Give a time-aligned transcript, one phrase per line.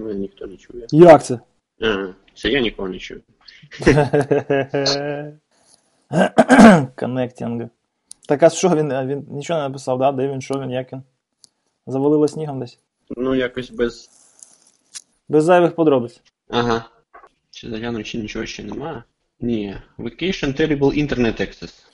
[0.00, 0.86] мене ніхто не чує.
[0.90, 1.40] Як це?
[1.82, 3.20] А, це я нікого не чую.
[6.96, 7.68] Connecting.
[8.28, 10.12] Так а що він, він нічого не написав, да?
[10.12, 11.02] Де він, що він, як він?
[11.86, 12.78] Завалило снігом десь.
[13.16, 14.10] Ну, якось без.
[15.28, 16.20] Без зайвих подробиць.
[16.48, 16.84] Ага.
[17.50, 19.02] Чи загляну, чи нічого ще немає?
[19.40, 19.76] Ні.
[19.98, 21.84] Vacation Terrible Internet Access.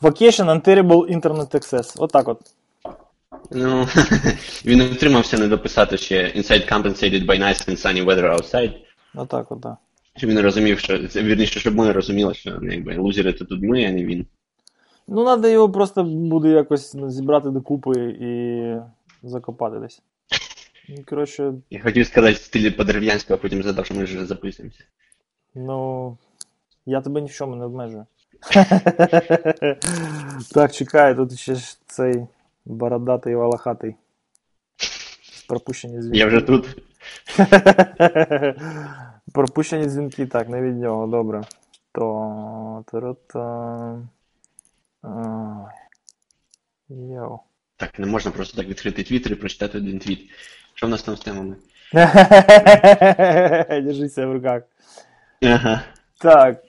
[0.00, 1.94] Vacation and Terrible Internet Access.
[1.98, 2.40] Отак от.
[3.50, 3.88] Ну,
[4.64, 8.72] він утримався не дописати ще Inside compensated by nice and sunny weather outside.
[9.14, 9.76] Отак от, так.
[10.16, 13.84] Щоб він розумів, що вірніше, щоб ми розуміли, що ну, якби лузери то тут ми,
[13.84, 14.26] а не він.
[15.08, 18.30] Ну, треба його просто буде якось ну, зібрати докупи і
[19.22, 20.02] закопати десь.
[20.88, 24.84] Ну, Коротше, Я хотів сказати в стилі по-дерев'янському, а потім задав, що ми вже записуємося.
[25.54, 26.16] ну.
[26.88, 28.06] Я тебе ні в чому не обмежую.
[30.54, 32.26] так, чекай, тут ще ж цей
[32.66, 33.94] бородатий волохатий.
[35.48, 36.18] Пропущені дзвінки.
[36.18, 36.82] Я вже тут.
[39.32, 41.42] Пропущені дзвінки, так, не від нього, добре.
[41.92, 42.84] То.
[46.88, 47.38] Йоу.
[47.76, 50.30] Так, не можна просто так відкрити твіттер і прочитати один твіт.
[50.74, 51.56] Що в нас там з темами?
[53.82, 54.62] Держися в руках.
[55.42, 55.82] Ага.
[56.18, 56.65] Так.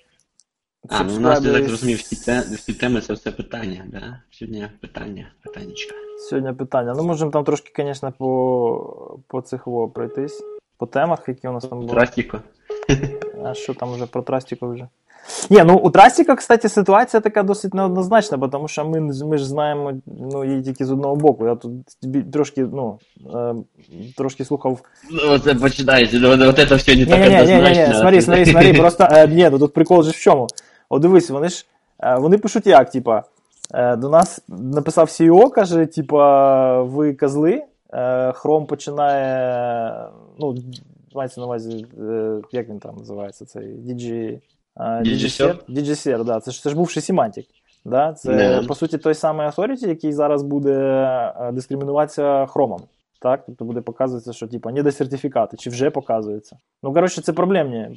[0.89, 2.15] А, ну у нас, я так розумів, всі,
[2.55, 4.19] всі теми це все питання, да?
[4.31, 5.95] Сьогодні питання, питаннячка.
[6.29, 6.93] Сьогодні питання.
[6.97, 10.43] Ну, можемо там трошки, звісно, по, по цих во пройтись.
[10.77, 11.91] По темах, які у нас там були.
[11.91, 12.41] Трастіко.
[13.45, 14.87] А що там вже про Трастіка вже?
[15.49, 19.93] Ні, ну у Трастіка, кстати, ситуація така досить неоднозначна, тому що ми, ми ж знаємо
[20.05, 21.47] ну, її тільки з одного боку.
[21.47, 21.71] Я тут
[22.31, 22.99] трошки, ну,
[23.35, 23.55] е,
[24.17, 24.79] трошки слухав.
[25.11, 28.21] Ну, оце починається, ну, от це все не Ні, так ні, ні, ні, ні, смотри,
[28.21, 30.47] смотри, смотри, просто е, ні, ну тут прикол же в чому.
[30.89, 31.65] От дивись, вони ж
[31.99, 33.23] е, вони пишуть як, типа,
[33.73, 40.55] е, до нас написав CEO, каже, типа, ви козли, е, Chrome починає, ну,
[41.15, 44.39] мається на увазі, е, як він там називається, цей DG,
[44.79, 45.03] е?
[45.69, 47.45] DigiServe, да, це ж, це ж бувший Semantic.
[47.85, 48.13] Да?
[48.13, 48.67] Це, Не.
[48.67, 50.73] по суті, той самий Authority, який зараз буде
[51.39, 52.81] е, дискримінуватися хромом.
[53.21, 56.57] Так, тобто буде показуватися, що типа не до сертифікати, чи вже показується.
[56.83, 57.87] Ну, коротше, це проблемні,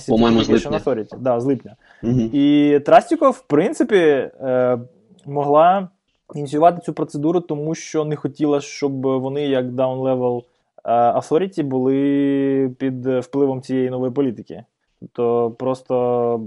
[0.00, 0.78] з липня.
[0.78, 1.18] Authority.
[1.18, 1.76] Да, з липня.
[2.02, 2.30] Мгм.
[2.32, 4.78] І Трастіко, в принципі, е,
[5.26, 5.88] могла
[6.34, 10.42] ініціювати цю процедуру, тому що не хотіла, щоб вони, як Down Level
[10.84, 14.64] е, Authority, були під впливом цієї нової політики.
[15.00, 16.40] Тобто просто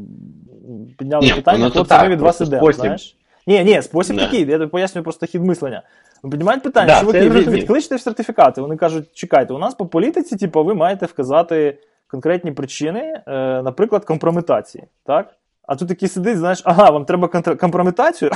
[0.98, 2.82] підняли питання, воно то хлопці, ми від вас спосіб.
[2.82, 3.18] знаєш?
[3.48, 4.26] Ні, ні, спосіб Да.
[4.26, 5.82] такий, я тобі пояснюю просто хід мислення.
[6.26, 8.62] Ви піднімають питання, Да, що ви відкличте сертифікати.
[8.62, 11.78] Вони кажуть, чекайте, у нас по політиці, типу, ви маєте вказати
[12.08, 13.22] конкретні причини, е,
[13.62, 14.84] наприклад, компрометації.
[15.06, 15.36] Так?
[15.68, 18.32] А тут такий сидить, знаєш, ага, вам треба контр- компрометацію?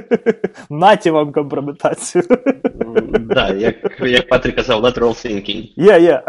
[0.70, 2.24] Наті вам компрометацію.
[3.20, 5.72] Да, як, Патрік казав, lateral thinking.
[5.76, 6.22] Є, є.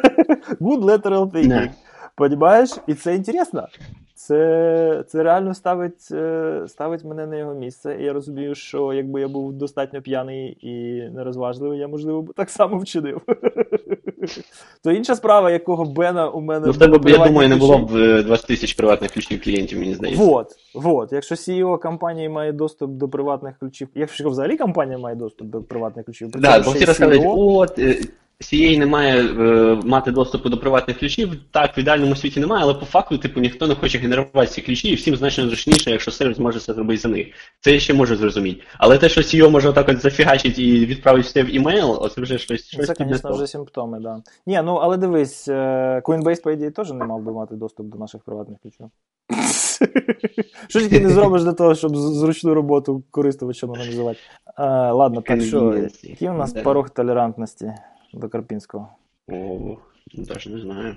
[0.60, 1.48] Good lateral thinking.
[1.48, 1.68] Да.
[2.16, 2.70] Понімаєш?
[2.86, 3.68] І це інтересно.
[4.18, 7.96] Це, це реально ставить, е, ставить мене на його місце.
[8.00, 12.50] І я розумію, що якби я був достатньо п'яний і нерозважливий, я, можливо, б так
[12.50, 13.20] само вчинив.
[14.84, 16.66] То інша справа, якого Бена у мене.
[16.66, 19.94] Ну, в тебе, я думаю, не було б е, 20 тисяч приватних ключів клієнтів, мені
[19.94, 20.24] здається.
[20.24, 21.12] Вот, вот.
[21.12, 26.06] Якщо CEO компанії має доступ до приватних ключів, якщо взагалі компанія має доступ до приватних
[26.06, 27.96] ключів, цьому бо всі й розказують, от, е,
[28.40, 31.32] CA не має е, мати доступу до приватних ключів.
[31.50, 34.88] Так, в ідеальному світі немає, але по факту, типу, ніхто не хоче генерувати ці ключі,
[34.88, 37.26] і всім значно зручніше, якщо сервіс може це зробити за них.
[37.60, 38.62] Це я ще можу зрозуміти.
[38.78, 42.38] Але те, що CEO може отак от зафігачити і відправити все в імейл, оце вже
[42.38, 44.22] щось, щось Це, звісно, вже симптоми, да.
[44.46, 47.98] Ні, ну але дивись, е, Coinbase, по ідеї, теж не мав би мати доступ до
[47.98, 48.86] наших приватних ключів.
[50.68, 54.18] Що ж ти не зробиш для того, щоб зручну роботу користувачам організувати?
[54.58, 57.72] Е, ладно, так що, який у нас порог толерантності
[58.12, 58.88] до Карпінського?
[59.28, 59.76] О,
[60.14, 60.96] навіть не знаю.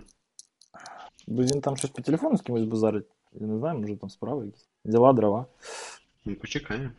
[1.28, 3.08] Бо він там щось по телефону з кимось базарить.
[3.34, 4.70] Я не знаю, може там справи якісь.
[4.86, 5.46] Діла, дрова.
[6.26, 6.90] Ну, почекаємо.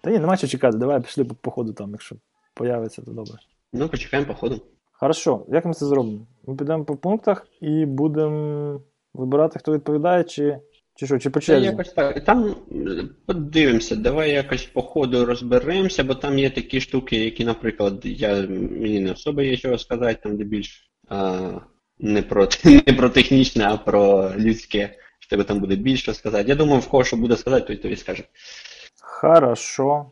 [0.00, 2.16] Та ні, нема що чекати, давай пішли по походу там, якщо
[2.54, 3.34] появиться, то добре.
[3.72, 4.60] Ну, почекаємо по ходу.
[4.92, 6.26] Хорошо, як ми це зробимо?
[6.46, 8.80] Ми підемо по пунктах і будемо
[9.14, 10.60] вибирати, хто відповідає, чи,
[10.94, 11.66] чи що, чи по черзі.
[11.66, 12.24] якось так.
[12.24, 18.00] Там е, подивимося, давай якось по ходу розберемося, бо там є такі штуки, які, наприклад,
[18.04, 21.50] я, мені не особо є чого сказати, там де більш а,
[21.98, 22.48] не, про,
[22.86, 24.98] не про технічне, а про людське.
[25.18, 26.48] В тебе там буде більше сказати.
[26.48, 28.24] Я думаю, в кого що буде сказати, той тобі скаже.
[29.00, 30.10] Хорошо.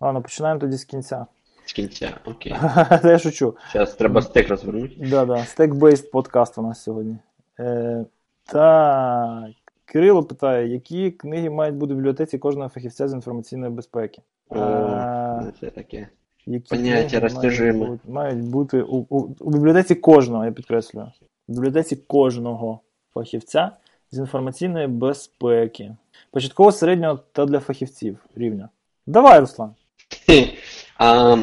[0.00, 1.26] Ладно, починаємо тоді з кінця.
[1.64, 2.10] З кінця.
[2.24, 2.54] Окей.
[3.04, 3.56] Я шучу.
[3.72, 4.94] Зараз треба стек розвернути.
[4.98, 7.18] Да-да, стек-бейст подкаст у нас сьогодні.
[7.60, 8.04] Е,
[8.44, 9.63] так.
[9.84, 14.22] Кирило питає, які книги мають бути в бібліотеці кожного фахівця з інформаційної безпеки?
[14.48, 16.08] О, Е, це таке.
[16.46, 17.78] які Поняття розтяжимо.
[17.84, 21.12] мають, бути- мають бути у, у, у бібліотеці кожного, я підкреслюю.
[21.48, 22.80] В бібліотеці кожного
[23.14, 23.70] фахівця
[24.10, 25.96] з інформаційної безпеки.
[26.30, 28.68] Початково середнього та для фахівців рівня.
[29.06, 29.74] Давай, Руслан.
[30.98, 31.36] А,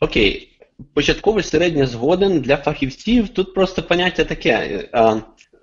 [0.00, 0.48] окей.
[0.94, 3.28] Початковий середньо згоден для фахівців.
[3.28, 4.88] Тут просто поняття таке.
[4.92, 5.16] А,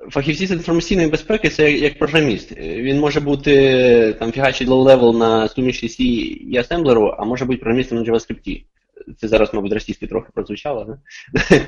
[0.10, 2.58] фахівці з інформаційної безпеки це як, програміст.
[2.58, 6.02] Він може бути там фігачить low-level на суміші C
[6.52, 8.64] і асемблеру, а може бути програмістом на JavaScript.
[9.18, 10.86] Це зараз, мабуть, російське трохи прозвучало.
[10.86, 10.98] Не?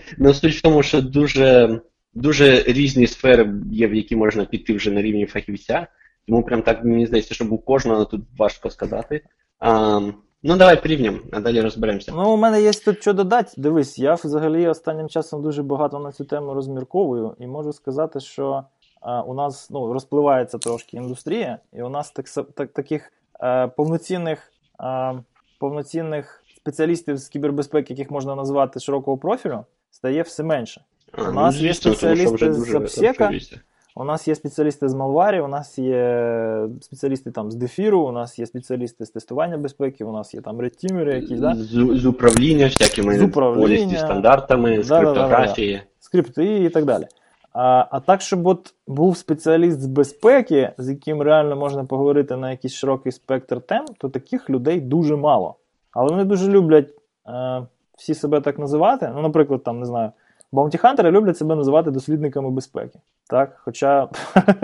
[0.18, 1.80] Ну, суть в тому, що дуже,
[2.14, 5.88] дуже різні сфери є, в які можна піти вже на рівні фахівця.
[6.28, 9.22] Тому прям так мені здається, щоб у кожного тут важко сказати.
[9.60, 10.00] А,
[10.44, 12.12] ну, давай порівняємо, а далі розберемося.
[12.16, 13.54] Ну, у мене є тут що додати.
[13.58, 18.64] Дивись, я взагалі останнім часом дуже багато на цю тему розмірковую, і можу сказати, що
[19.02, 23.12] а, у нас ну, розпливається трошки індустрія, і у нас так, так, таких
[23.42, 25.14] е, повноцінних, е,
[25.60, 30.82] повноцінних спеціалістів з кібербезпеки, яких можна назвати широкого профілю, стає все менше.
[31.12, 33.60] А, у нас є звісно, що спеціалісти з розширюється.
[33.96, 38.40] У нас є спеціалісти з Малварі, у нас є спеціалісти там з дефіру, у нас
[38.40, 41.56] є спеціалісти з тестування безпеки, у нас є там редтімери якісь, да?
[41.56, 41.68] З,
[42.02, 43.98] з управління, всякими З управління.
[43.98, 45.20] стандартами, з Да-да-да-да-да.
[45.20, 45.82] криптографії.
[46.00, 47.06] скрипти і так далі.
[47.54, 52.52] А, а так, щоб от був спеціаліст з безпеки, з яким реально можна поговорити на
[52.52, 55.56] якийсь широкий спектр тем, то таких людей дуже мало.
[55.92, 56.90] Але вони дуже люблять
[57.28, 57.64] е,
[57.98, 59.12] всі себе так називати.
[59.16, 60.12] Ну, наприклад, там, не знаю,
[60.52, 63.00] баунті-хантери люблять себе називати дослідниками безпеки.
[63.30, 63.62] Так?
[63.66, 64.10] Хоча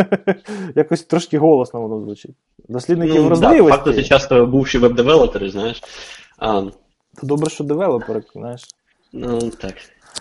[0.75, 2.36] якось трошки голосно воно звучить.
[2.69, 3.78] Дослідники Ну, вразливості.
[3.78, 5.84] факту це часто бувші веб-девелопери, знаєш.
[7.22, 8.62] То добре, що девелопери, знаєш.
[9.13, 9.74] ну, так.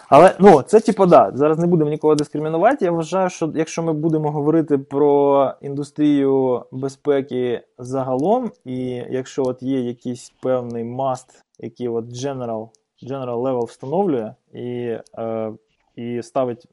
[0.08, 2.84] Але ну, це типу, да, зараз не будемо нікого дискримінувати.
[2.84, 8.78] Я вважаю, що якщо ми будемо говорити про індустрію безпеки загалом, і
[9.10, 12.68] якщо от є якийсь певний маст, який от General,
[13.02, 15.52] General Level встановлює і, е,
[15.96, 16.66] і ставить,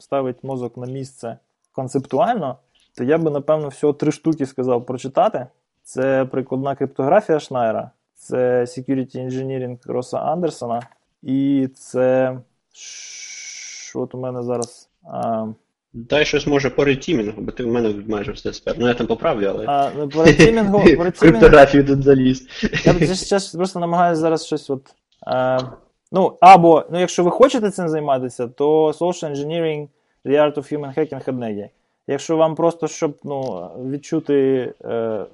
[0.00, 1.36] ставить мозок на місце
[1.72, 2.56] концептуально,
[2.96, 5.46] то я би, напевно, всього три штуки сказав прочитати.
[5.82, 10.82] Це прикладна криптографія Шнайера, це Security Engineering Роса Андерсона,
[11.22, 12.38] і це.
[12.72, 14.88] Ш- От у мене зараз.
[15.04, 15.46] А,
[15.92, 18.74] Дай щось може по ретімінгу, бо ти в мене майже все спер.
[18.78, 19.64] Ну я там поправлю, але.
[19.68, 22.48] а, ну, перед тімінгу, перед Криптографію тут заліз.
[22.84, 22.94] я
[23.56, 24.94] просто намагаюся зараз щось от.
[25.26, 25.58] А,
[26.12, 29.88] ну, або, ну, якщо ви хочете цим займатися, то Social Engineering,
[30.24, 31.68] The Art of Human Hacking Хеднегі.
[32.06, 34.34] Якщо вам просто щоб ну, відчути,
[34.84, 35.24] е,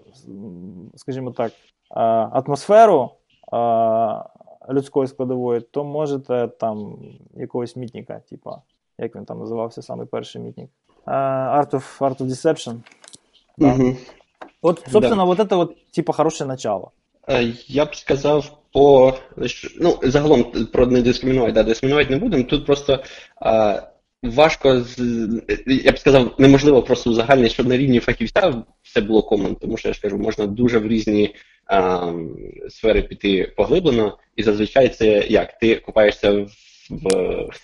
[0.96, 2.00] скажімо так, е,
[2.32, 3.10] атмосферу
[3.52, 4.24] е,
[4.72, 6.98] людської складової, то можете там
[7.34, 8.58] якогось мітника, типа,
[8.98, 10.70] як він там називався, самий перший мітник.
[11.06, 12.76] Е, Art of, Art of Deception.
[13.58, 13.74] Да.
[13.74, 13.96] Угу.
[14.62, 16.90] Вот, собственно, вот это вот, типа, хорошее начало.
[17.28, 19.18] Е, Я б сказав по.
[19.80, 22.42] Ну, загалом про не дискримінувати, да, дискримінувати не будемо.
[22.42, 23.02] Тут просто
[23.36, 23.82] а,
[24.22, 24.84] важко.
[25.66, 29.88] Я б сказав, неможливо просто узагальнити, щоб на рівні фахівця все було комон, тому що
[29.88, 31.34] я ж кажу, можна дуже в різні
[31.66, 32.12] а,
[32.68, 35.58] сфери піти поглиблено, і зазвичай це як?
[35.58, 36.46] Ти купаєшся в,
[36.90, 37.08] в,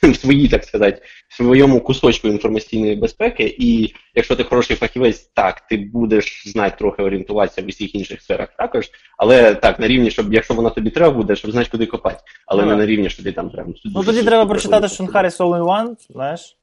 [0.10, 5.60] в своїй, так сказати, в своєму кусочку інформаційної безпеки, і якщо ти хороший фахівець, так,
[5.60, 8.90] ти будеш знати трохи орієнтуватися в усіх інших сферах також.
[9.18, 12.20] Але так, на рівні, щоб якщо вона тобі треба буде, щоб знати, куди копати.
[12.46, 13.74] Але Ну, не на рівні, що ти там прям.
[13.84, 16.56] Ну, тоді треба прочитати All in One, знаєш,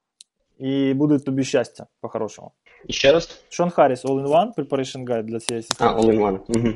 [0.59, 2.51] і буде тобі щастя, по-хорошому.
[2.87, 3.43] І ще раз?
[3.49, 6.39] Шон Харріс All in One, Preparation Guide для цієї А, all in one.
[6.47, 6.73] Угу.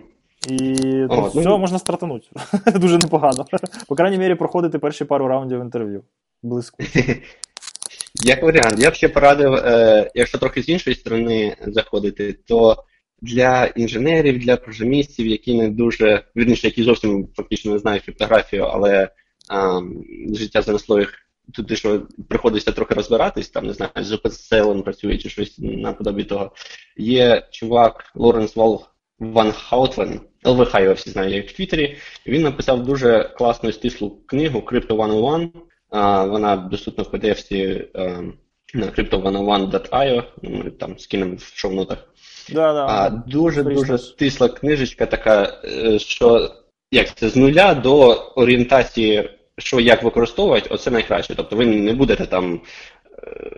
[0.49, 2.27] І О, ну, ну, можна стартанути.
[2.75, 3.45] Дуже непогано.
[3.87, 6.03] По крайній мірі, проходити перші пару раундів інтерв'ю.
[6.43, 6.77] Близько.
[8.23, 12.83] Як варіант, я б ще порадив, е, якщо трохи з іншої сторони заходити, то
[13.21, 19.09] для інженерів, для програмістів, які не дуже, вірніше, які зовсім фактично не знають криптографію, але
[19.49, 19.81] а,
[20.33, 21.13] життя занесло їх
[21.53, 26.51] туди, що приходиться трохи розбиратись, там, не знаю, з OpenSL працює чи щось наподобі того.
[26.97, 28.85] Є чувак Лоренс Вал
[29.19, 31.97] Ван Хаутвен, ЛВХ його всі знають як в Твіттері.
[32.27, 35.51] Він написав дуже класну стислу книгу Crypto 101.
[35.89, 38.35] А, Вона доступна в PDF
[38.73, 41.97] на crypto101.io, ну, ми там скинемо в шоу-нотах.
[42.49, 42.85] Да, да.
[42.87, 46.51] А, дуже дуже стисла книжечка така, е, що
[46.91, 51.35] як це з нуля до орієнтації, що як використовувати, оце найкраще.
[51.35, 52.61] Тобто ви не будете там,
[53.23, 53.51] е,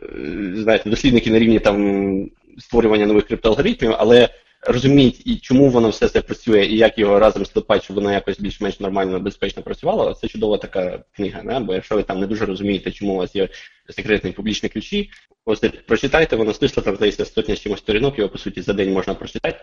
[0.56, 4.30] знаєте, дослідники на рівні там створювання нових криптоалгоритмів, але
[4.68, 8.40] розуміють, і чому воно все це працює, і як його разом склепати, щоб воно якось
[8.40, 10.14] більш-менш нормально, безпечно працювало.
[10.14, 11.44] Це чудова така книга.
[11.44, 11.60] Не?
[11.60, 13.50] Бо якщо ви там не дуже розумієте, чому у вас є
[13.90, 15.10] секретні публічні ключі,
[15.46, 18.94] ось прочитайте, воно стисло, там здається сотня з чимось сторінок, його по суті за день
[18.94, 19.58] можна прочитати.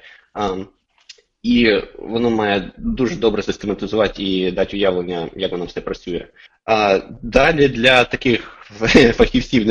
[1.42, 6.26] І воно має дуже добре систематизувати і дати уявлення, як воно все працює.
[6.64, 8.66] А далі для таких
[9.16, 9.66] фахівців,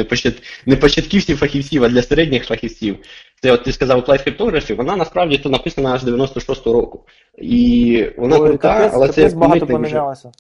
[0.66, 2.98] не початківців фахівців, а для середніх фахівців,
[3.44, 7.06] це от ти сказав Applied Cryptography, вона насправді то написана аж 96-го року.
[7.38, 9.74] І вона Ой, крута, капець, але це багато митник вже.
[9.74, 10.32] помінялося.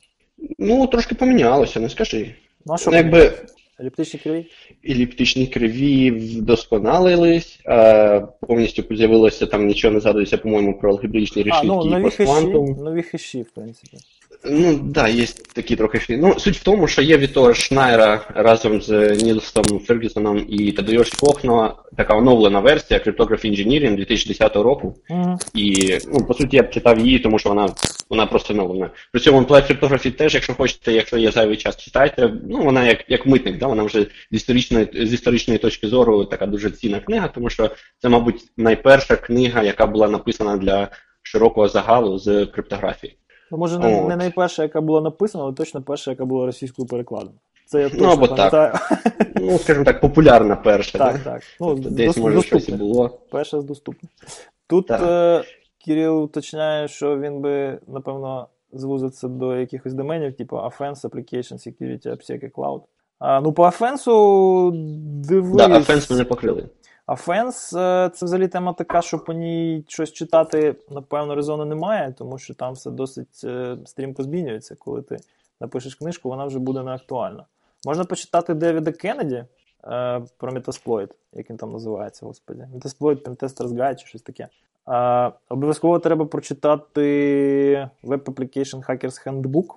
[0.59, 2.35] Ну, трошки помінялося, не скажи.
[2.65, 3.31] Ну а що, Ну, якби
[3.81, 4.45] еліптичні криві?
[4.89, 11.67] еліптичні криві вдосконалились, е, повністю з'явилося там нічого не згадується, по-моєму, про алгебричні А, рішітки
[11.67, 12.47] ну і нові хеші,
[12.83, 13.97] нові хеші, в принципі.
[14.45, 16.17] Ну, так, да, є такі трохи шві.
[16.17, 21.09] Ну, суть в тому, що є від того Шнайра разом з Нілсом Фергюсоном і Тадеош
[21.09, 24.95] Кохно така оновлена версія Cryptography Engineering 2010 року.
[25.09, 25.37] Угу.
[25.53, 27.69] І, ну, по суті, я б читав її, тому що вона,
[28.09, 28.89] вона просто оновлена.
[29.11, 32.33] При цьому Applied Cryptography теж, якщо хочете, якщо є зайвий час, читайте.
[32.49, 33.67] Ну, вона як, як митник, да?
[33.67, 38.09] вона вже з історичної, з історичної точки зору така дуже цінна книга, тому що це,
[38.09, 40.89] мабуть, найперша книга, яка була написана для
[41.23, 43.17] широкого загалу з криптографії.
[43.53, 47.37] Ну, може, не, не найперша, яка була написана, але точно перша, яка була російською перекладена.
[47.65, 48.91] Це я Ну, точно або так.
[49.35, 50.97] Ну, скажімо так, популярна перша.
[50.97, 51.31] Так, да?
[51.31, 51.41] так.
[51.59, 53.19] Ну, Десь може щось і було.
[53.31, 54.11] Перша з доступних.
[54.67, 55.43] Тут е,
[55.85, 62.45] Кирил уточняє, що він би, напевно, звузиться до якихось доменів, типу Offense, Application, Security, AppSec
[62.45, 62.81] і Cloud.
[63.19, 64.71] А, ну, по Offense
[65.27, 65.55] дивись.
[65.55, 66.69] Да, Offense ми не покрили.
[67.07, 72.37] Offense е, це взагалі тема така, що по ній щось читати, напевно, резону немає, тому
[72.37, 74.75] що там все досить е, стрімко змінюється.
[74.75, 75.17] Коли ти
[75.61, 77.45] напишеш книжку, вона вже буде не актуальна.
[77.85, 79.45] Можна почитати Девіда Кеннеді е,
[80.37, 82.67] про Metasploit, як він там називається, господі.
[82.75, 84.47] Metasploit, Pentester's Guide чи щось таке.
[84.89, 89.75] Е, обов'язково треба прочитати Web Application Hackers Handbook.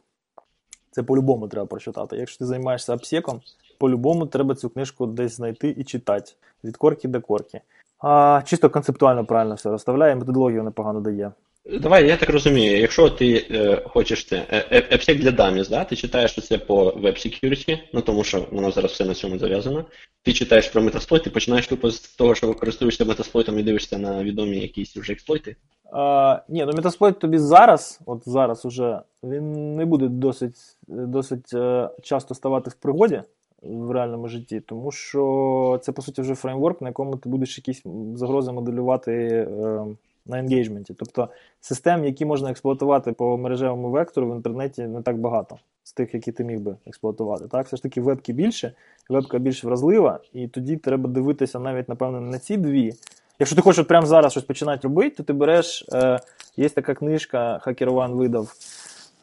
[0.97, 2.17] Це по-любому треба прочитати.
[2.17, 3.41] Якщо ти займаєшся обсеком,
[3.79, 6.33] по-любому треба цю книжку десь знайти і читати.
[6.65, 7.61] Від корки до корки.
[7.99, 11.33] А, чисто концептуально правильно все розставляє, методологію непогано дає.
[11.73, 15.85] Давай, я так розумію, якщо ти е, хочеш це е, EPSEC для даміс, да?
[15.85, 19.85] ти читаєш це по Web Security, ну тому що воно зараз все на цьому зав'язано.
[20.23, 24.25] Ти читаєш про Metasploit, ти починаєш тупо з того, що користуєшся Metasploit і дивишся на
[24.25, 25.57] відомі якісь вже експлойти.
[25.93, 30.57] А, ні, ну Metasploit тобі зараз, от зараз уже, він не буде досить,
[30.89, 33.23] досить е, часто ставати в пригоді
[33.63, 37.83] в реальному житті, тому що це, по суті, вже фреймворк, на якому ти будеш якісь
[38.15, 39.87] загрози моделювати е,
[40.29, 40.95] на енгейджменті.
[40.95, 41.29] Тобто
[41.61, 46.33] систем, які можна експлуатувати по мережевому вектору в інтернеті не так багато з тих, які
[46.33, 47.49] ти міг би експлуатувати.
[47.49, 47.67] Так?
[47.67, 48.73] Все ж таки вебки більше,
[49.09, 52.93] вебка більш вразлива, і тоді треба дивитися навіть, напевно, на ці дві.
[53.39, 55.85] Якщо ти хочеш прямо зараз щось починати робити, то ти береш.
[55.93, 56.21] Е,
[56.57, 58.53] є така книжка Хакер видав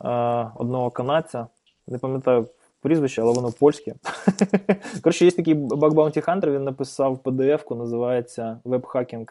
[0.05, 0.07] е,
[0.55, 1.47] одного канадця.
[1.87, 2.47] Не пам'ятаю
[2.81, 3.93] прізвище, але воно польське.
[5.01, 9.27] Коротше, є такий Bug Bounty Hunter, він написав PDF-ку, називається Web Hacking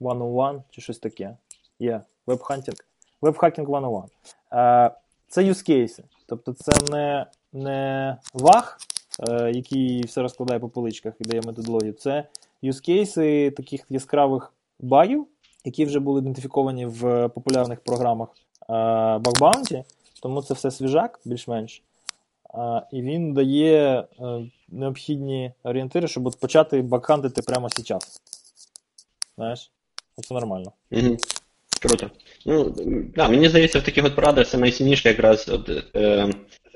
[0.00, 1.36] 101 чи щось таке.
[1.78, 2.00] Є.
[3.22, 4.02] Web Hacking 101.
[4.52, 4.90] Е,
[5.28, 6.04] це use cases.
[6.26, 8.78] Тобто це не, не ваг,
[9.28, 11.92] е, який все розкладає по поличках і дає методологію.
[11.92, 12.24] Це
[12.62, 15.26] юзкейси таких яскравих багів,
[15.64, 18.72] які вже були ідентифіковані в популярних програмах е,
[19.18, 19.84] Bounty,
[20.22, 21.82] тому це все свіжак, більш-менш.
[22.54, 24.04] Е, І він дає
[24.68, 28.22] необхідні орієнтири, щоб от почати бакхантити прямо зараз.
[29.36, 29.70] Знаєш?
[30.20, 30.72] Це нормально.
[30.90, 31.16] Угу.
[31.82, 32.10] Круто.
[32.46, 32.74] Ну,
[33.16, 36.28] да, мені здається, в таких от порадах це найцінніше якраз от, е,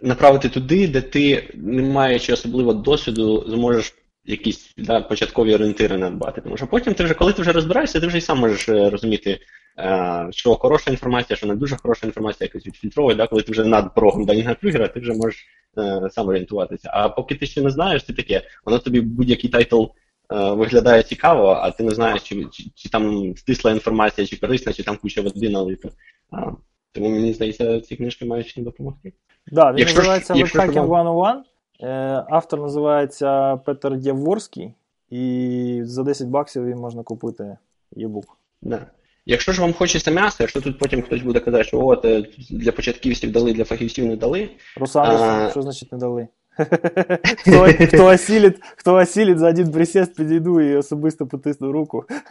[0.02, 6.40] направити туди, де ти, не маючи особливо досвіду, зможеш якісь да, початкові орієнтири надбати.
[6.40, 8.90] Тому що потім ти вже, коли ти вже розбираєшся, ти вже і сам можеш е,
[8.90, 9.38] розуміти,
[9.78, 13.64] е, що хороша інформація, що не дуже хороша інформація, якось відфільтровує, да, коли ти вже
[13.64, 15.46] над порогом Данінга Крюгера, ти вже можеш
[15.78, 16.90] е, сам орієнтуватися.
[16.92, 19.84] А поки ти ще не знаєш, ти таке, воно тобі будь-який title
[20.30, 24.82] виглядає цікаво, а ти не знаєш, чи, чи, чи там стисла інформація, чи корисна, чи
[24.82, 25.88] там куча води налита.
[26.30, 26.52] А,
[26.92, 29.12] тому мені здається, ці книжки мають всім допомогти.
[29.52, 31.44] Да, він Якщо називається якщо Webhacking 101.
[31.80, 34.74] Е, Автор називається Петер Яворський,
[35.10, 37.56] і за 10 баксів він можна купити
[37.96, 38.24] e-book.
[38.62, 38.86] Да.
[39.26, 42.72] Якщо ж вам хочеться м'яса, якщо тут потім хтось буде казати, що от е, для
[42.72, 45.50] початківців дали, для фахівців не дали, Русанус, А.
[45.50, 46.28] що значить не дали?
[46.56, 52.04] Хто, хто, осілить, хто осілить за один присест, підійду і особисто потисну руку.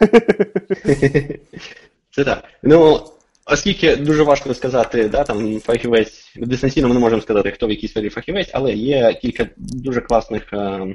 [2.10, 2.44] Це так.
[2.62, 3.00] Ну,
[3.46, 7.88] оскільки дуже важко сказати, да, там фахівець, дистанційно ми не можемо сказати, хто в якій
[7.88, 10.86] сфері фахівець, але є кілька дуже класних е,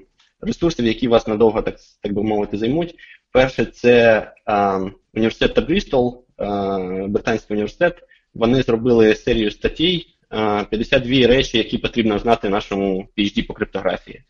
[0.41, 2.95] ресурсів, які вас надовго, так, так би мовити, займуть.
[3.31, 4.79] Перше, це е,
[5.13, 6.45] університет та Брістол, е,
[7.07, 7.95] Британський університет.
[8.33, 14.23] Вони зробили серію статей, 52 речі, які потрібно знати нашому PhD по криптографії.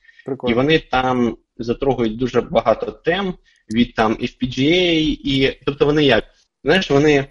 [0.48, 3.34] І вони там затрогують дуже багато тем
[3.74, 6.24] від там FPGA, і тобто вони як?
[6.64, 7.26] Знаєш, вони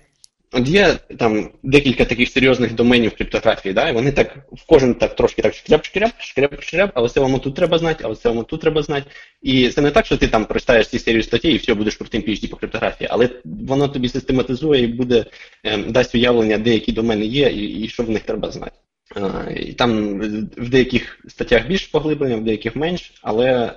[0.52, 5.16] От є там декілька таких серйозних доменів криптографії, да, і вони так в кожен так
[5.16, 8.82] трошки так шкряп-шкряп, шкряп-шкряп, але це вам тут треба знати, але це вам тут треба
[8.82, 9.10] знати.
[9.42, 12.22] І це не так, що ти там прочитаєш ці серію статей і все, будеш крутим
[12.22, 15.24] PhD по криптографії, але воно тобі систематизує і буде
[15.64, 18.76] е, дасть уявлення, де які домени є, і, і що в них треба знати.
[19.16, 20.20] А, і Там
[20.56, 23.72] в деяких статтях більш поглиблення, в деяких менш, але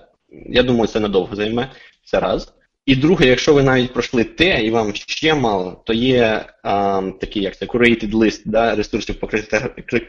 [0.49, 1.71] я думаю, це надовго займе.
[2.03, 2.53] Це раз.
[2.85, 7.43] І друге, якщо ви навіть пройшли те, і вам ще мало, то є а, такий,
[7.43, 9.27] як це curated list да, ресурсів по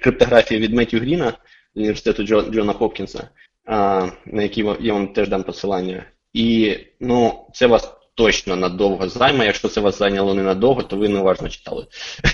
[0.00, 1.33] криптографії від Меттю Гріна
[1.75, 3.29] з університету Джо, Джона Хопкінса,
[3.67, 6.05] а, на який я вам теж дам посилання.
[6.33, 9.47] І ну, це вас точно надовго займе.
[9.47, 11.87] Якщо це вас зайняло ненадовго, то ви неуважно читали.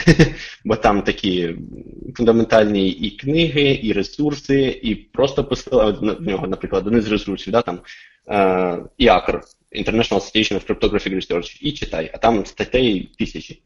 [0.65, 1.55] Бо там такі
[2.17, 7.63] фундаментальні і книги, і ресурси, і просто посилання в нього, наприклад, один з ресурсів, да,
[7.63, 7.81] там,
[8.27, 9.41] uh, IACR,
[9.73, 13.63] International Association of Cryptographic Research, і читай, а там статей тисячі.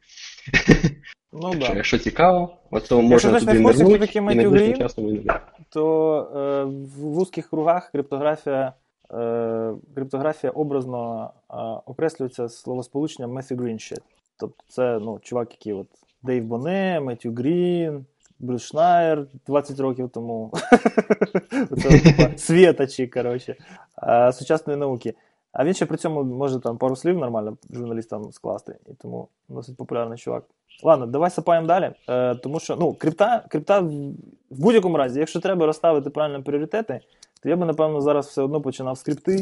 [1.33, 1.73] Ну, да.
[1.75, 5.41] Якщо цікаво, от то можна туди нирнути, і найближчим часом винернути.
[5.69, 8.73] То е, в вузьких кругах криптографія
[9.15, 11.55] е, криптографія образно е,
[11.87, 14.01] окреслюється словосполученням Matthew Green shit.
[14.39, 15.87] Тобто це ну, чувак, який от
[16.23, 18.07] Дейв Боне, Меттю Грін,
[18.39, 20.53] Брюс Шнайер 20 років тому.
[21.83, 23.57] Це світачі, коротше,
[24.33, 25.15] сучасної науки.
[25.53, 29.77] А він ще при цьому може там пару слів нормально журналістам скласти, і тому досить
[29.77, 30.45] популярний чувак.
[30.83, 31.91] Ладно, давай сапаємо далі.
[32.09, 33.81] Е, Тому що ну, крипта крипта
[34.51, 37.01] в будь-якому разі, якщо треба розставити правильні пріоритети,
[37.43, 39.39] то я би, напевно, зараз все одно починав скрипти,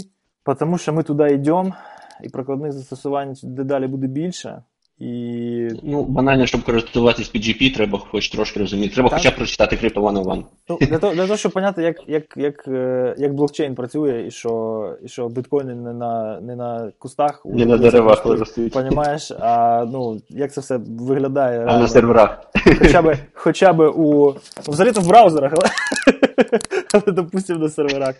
[0.58, 1.74] тому що ми туди йдемо,
[2.22, 4.62] і прикладних застосувань дедалі буде більше.
[5.00, 5.68] І...
[5.82, 8.94] Ну, банально, щоб користуватись PGP, треба хоч трошки розуміти.
[8.94, 9.18] Треба так?
[9.18, 10.44] хоча б прочитати Crypto 101.
[10.68, 14.30] Ну, Для того, для того, щоб поняти, як як, як, е, як блокчейн працює, і
[14.30, 18.72] що і що біткоїни не на не на кустах, не на деревах ростуть.
[18.72, 21.60] Понімаєш, а ну, як це все виглядає.
[21.60, 21.80] А реально.
[21.80, 22.40] на серверах.
[22.78, 24.34] Хоча б хоча б у.
[24.66, 25.70] Ну, взагалі-то в браузерах, але,
[26.94, 28.14] але допустимо, на серверах.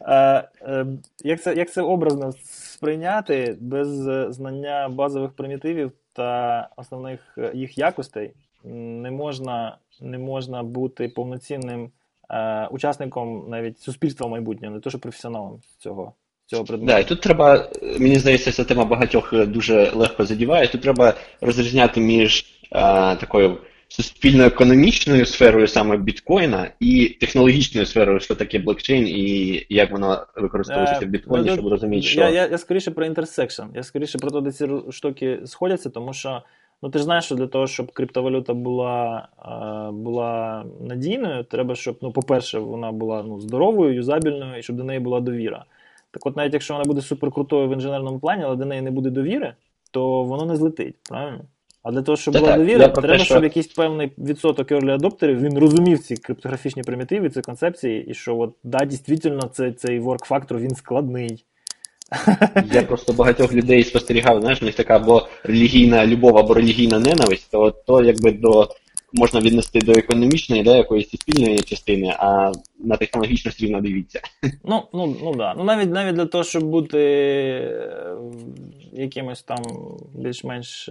[0.00, 0.86] А, а, е,
[1.24, 3.88] Як це як це образно сприйняти без
[4.34, 5.92] знання базових примітивів?
[6.14, 8.30] Та основних е, їх якостей
[8.64, 11.90] не можна не можна бути повноцінним
[12.30, 16.12] е, учасником навіть суспільства майбутнього, не то що професіоналом цього
[16.46, 16.64] цього.
[16.76, 17.68] Да, і тут треба,
[18.00, 20.68] мені здається, ця тема багатьох е, дуже легко задіває.
[20.68, 23.58] Тут треба розрізняти між а, такою
[23.96, 31.08] суспільно-економічною сферою саме біткоїна і технологічною сферою, що таке блокчейн і як воно використовується в
[31.08, 32.20] біткоїні, щоб розуміти, що.
[32.20, 33.62] Я, я, я скоріше про intersection.
[33.74, 36.42] Я скоріше про те, де ці штуки сходяться, тому що.
[36.82, 39.28] Ну, ти ж знаєш, що для того, щоб криптовалюта була
[39.92, 45.00] була надійною, треба, щоб, ну, по-перше, вона була ну, здоровою, юзабільною і щоб до неї
[45.00, 45.64] була довіра.
[46.10, 49.10] Так от, навіть якщо вона буде суперкрутою в інженерному плані, але до неї не буде
[49.10, 49.54] довіри,
[49.90, 51.40] то воно не злетить, правильно?
[51.84, 55.58] А для того, щоб була довіра, треба, те, щоб якийсь певний відсоток early адоптерів він
[55.58, 60.74] розумів ці криптографічні примітиви, ці концепції, і що от, да, дійсно, це, цей ворк-фактор він
[60.74, 61.44] складний.
[62.72, 67.50] Я просто багатьох людей спостерігав, знаєш, у них така або релігійна любов, або релігійна ненависть,
[67.50, 68.68] то то якби до
[69.12, 74.20] можна віднести до економічної, да, якоїсь спільної частини, а на технологічну рівно дивіться.
[74.64, 75.54] Ну, ну, ну да.
[75.58, 78.16] Ну навіть навіть для того, щоб бути е,
[78.92, 79.62] якимось там
[80.14, 80.90] більш-менш.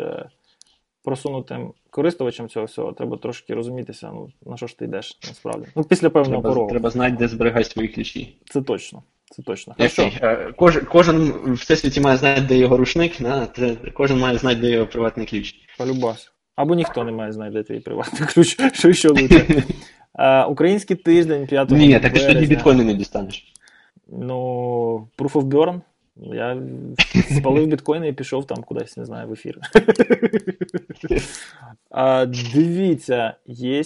[1.03, 5.67] Е, просунутим користувачем цього всього, треба трошки розумітися, ну на що ж ти йдеш насправді.
[5.75, 6.69] Ну, після певного треба, порогу.
[6.69, 8.37] Треба знати, де зберігати свої ключі.
[8.45, 9.03] Це точно.
[9.31, 9.75] Це точно.
[9.79, 14.61] Е, кож, кожен в всесвіті має знати, де його рушник, на, це, кожен має знати,
[14.61, 15.55] де його приватний ключ.
[15.77, 16.31] Полюбас.
[16.55, 19.63] Або ніхто не має знати, де твій приватний ключ, що ще лучше.
[20.47, 23.53] Український тиждень 5 Ні, так ти ж тоді біткоїни не дістанеш.
[24.07, 25.81] Ну, Proof of Burn.
[26.15, 26.61] Я
[27.37, 29.59] спалив біткоїни і пішов там кудись, не знаю, в ефір.
[31.89, 33.83] а, Дивіться, є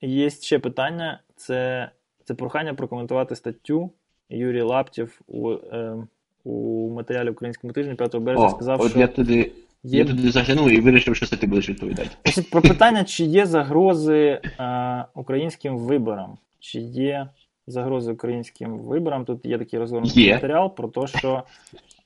[0.00, 1.20] є ще питання.
[1.36, 1.90] Це
[2.24, 3.90] це прохання прокоментувати статтю
[4.30, 5.96] Юрій Лаптів у е,
[6.44, 9.00] у матеріалі українському тижні 5 березня сказав, от що.
[9.00, 9.52] Я туди
[9.82, 9.98] є...
[9.98, 12.10] я туди заглянув і вирішив, що це ти будеш відповідати.
[12.50, 17.28] Про питання, чи є загрози е, українським виборам, чи є
[17.66, 19.24] загрози українським виборам.
[19.24, 20.34] Тут є такий розгорнутий є.
[20.34, 21.42] матеріал про те, що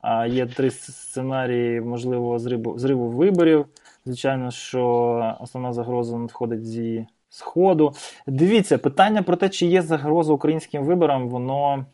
[0.00, 3.66] а, є три сценарії можливого зриву, зриву виборів.
[4.04, 7.92] Звичайно, що основна загроза надходить зі Сходу.
[8.26, 11.86] Дивіться, питання про те, чи є загроза українським виборам, воно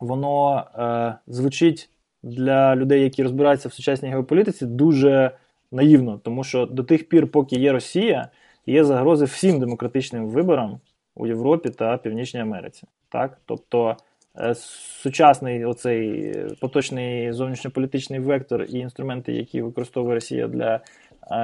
[0.00, 1.90] воно е, звучить
[2.22, 5.30] для людей, які розбираються в сучасній геополітиці, дуже
[5.72, 8.28] наївно, тому що до тих пір, поки є Росія,
[8.66, 10.80] є загрози всім демократичним виборам,
[11.18, 12.82] у Європі та Північній Америці.
[13.08, 13.38] Так?
[13.46, 13.96] Тобто
[14.36, 14.54] е,
[15.02, 20.80] сучасний оцей поточний зовнішньополітичний вектор і інструменти, які використовує Росія для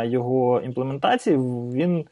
[0.04, 1.36] його імплементації,
[1.72, 2.04] він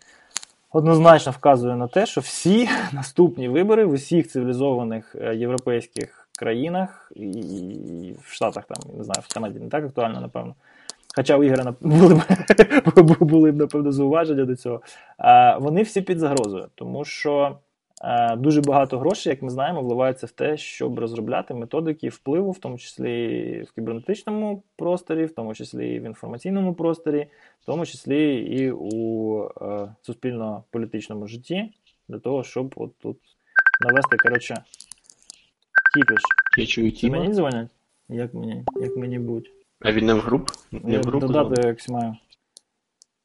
[0.72, 8.14] однозначно вказує на те, що всі наступні вибори в усіх цивілізованих е, європейських країнах і
[8.22, 10.54] в Штатах, там, не знаю, в Канаді не так актуально, напевно.
[11.16, 14.80] Хоча у Ігоря були б, були б, напевно, зауваження до цього.
[15.58, 17.58] Вони всі під загрозою, тому що
[18.36, 22.78] дуже багато грошей, як ми знаємо, вливається в те, щоб розробляти методики впливу, в тому
[22.78, 27.26] числі в кібернетичному просторі, в тому числі і в інформаційному просторі,
[27.60, 31.72] в тому числі і у е, суспільно-політичному житті,
[32.08, 33.18] для того, щоб от тут
[33.80, 34.54] навести, коротше,
[35.94, 36.20] кіпіш.
[36.58, 37.68] Я чую Це мені дзвонять?
[38.08, 39.50] Як мені як мені будь?
[39.84, 40.50] А він не в груп?
[40.72, 42.16] Не в групу додати якось маю.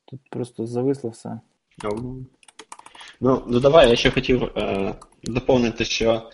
[0.06, 1.40] Тут просто зависло все.
[3.22, 6.30] Ну, ну давай, я ще хотів е, доповнити, що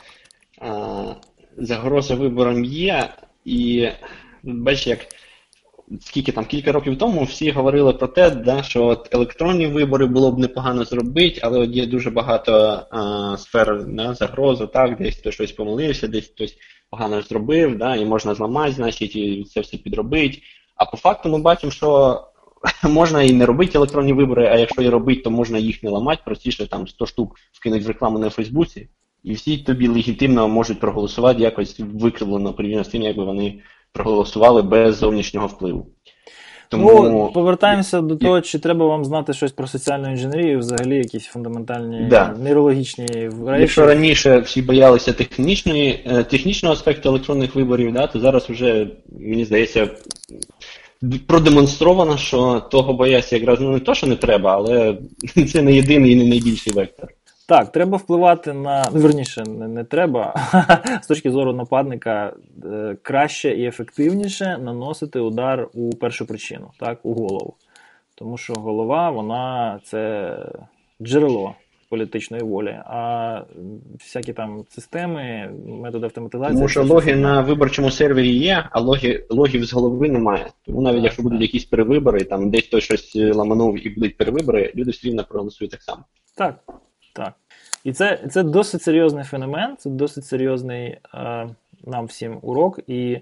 [0.61, 1.15] е,
[1.57, 3.13] загроза виборам є,
[3.45, 3.89] і
[4.43, 4.99] бачиш, як
[6.01, 10.31] скільки там кілька років тому всі говорили про те, да, що от електронні вибори було
[10.31, 15.33] б непогано зробити, але от є дуже багато е, сфер да, загрози, так, десь хтось
[15.33, 16.57] щось помилився, десь хтось
[16.93, 20.37] погано зробив, да, і можна зламати, значить, і це все підробити.
[20.75, 22.21] А по факту ми бачимо, що
[22.83, 26.21] можна і не робити електронні вибори, а якщо і робити, то можна їх не ламати,
[26.25, 28.89] простіше там 100 штук вкинуть в рекламу на Фейсбуці,
[29.23, 34.95] і всі тобі легітимно можуть проголосувати якось викривлено порівняно з тим, якби вони проголосували без
[34.95, 35.87] зовнішнього впливу.
[36.69, 41.25] Тому ну, повертаємося до того, чи треба вам знати щось про соціальну інженерію, взагалі якісь
[41.25, 42.35] фундаментальні да.
[42.39, 43.05] нейрологічні
[43.47, 43.61] речі.
[43.61, 48.87] Якщо раніше всі боялися технічної, е, технічного аспекту електронних виборів, да, то зараз вже,
[49.19, 49.89] мені здається,
[51.27, 54.97] продемонстровано, що того бояться якраз ну, не то, що не треба, але
[55.51, 57.09] це не єдиний і не найбільший вектор.
[57.47, 58.89] Так, треба впливати на.
[58.93, 60.35] Ну, верніше, не, не треба.
[61.01, 62.33] З точки зору нападника
[62.65, 67.55] е, краще і ефективніше наносити удар у першу причину, так, у голову.
[68.15, 70.37] Тому що голова, вона це
[71.01, 71.55] джерело
[71.89, 73.41] політичної волі, а
[73.99, 76.55] всякі там системи, методи автоматизації.
[76.55, 80.47] Тому що логи на виборчому сервері є, а логи, логів з голови немає.
[80.65, 84.73] Тому навіть так, якщо будуть якісь перевибори, там десь хтось щось ламанув і будуть перевибори,
[84.75, 86.03] люди все рівно проголосують так само.
[86.37, 86.59] Так,
[87.13, 87.33] так.
[87.83, 90.99] І це це досить серйозний феномен, це досить серйозний е,
[91.83, 93.19] нам всім урок, і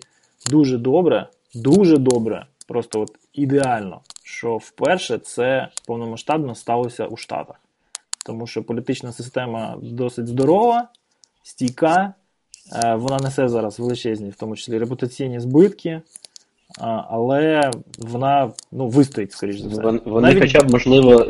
[0.49, 7.56] дуже добре, дуже добре, просто от ідеально, що вперше це повномасштабно сталося у Штатах
[8.25, 10.88] тому що політична система досить здорова,
[11.43, 12.13] стійка,
[12.84, 16.01] е, вона несе зараз величезні, в тому числі репутаційні збитки,
[17.10, 19.82] але вона ну, вистоїть, скоріш за все.
[19.82, 21.27] Вони навіть, хоча б можливо.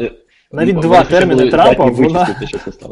[0.52, 2.36] Навіть два терміни Трампа вона.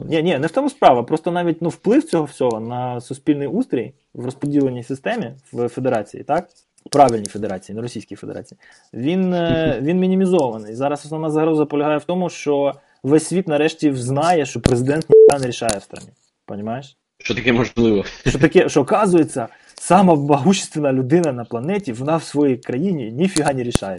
[0.05, 1.03] Ні, ні, не в тому справа.
[1.03, 6.47] Просто навіть ну, вплив цього всього на суспільний устрій в розподіленій системі в Федерації, так?
[6.91, 8.59] Правильній Федерації, не Російській Федерації,
[8.93, 10.75] він е, він мінімізований.
[10.75, 15.47] Зараз основна загроза полягає в тому, що весь світ нарешті знає, що президент ніхто не
[15.47, 16.09] рішає в страні.
[16.45, 16.97] Понимаєш?
[17.17, 18.03] Що таке можливо?
[18.25, 23.63] Що таке, що оказується, сама могущественна людина на планеті, вона в своїй країні ніфіга не
[23.63, 23.97] рішає.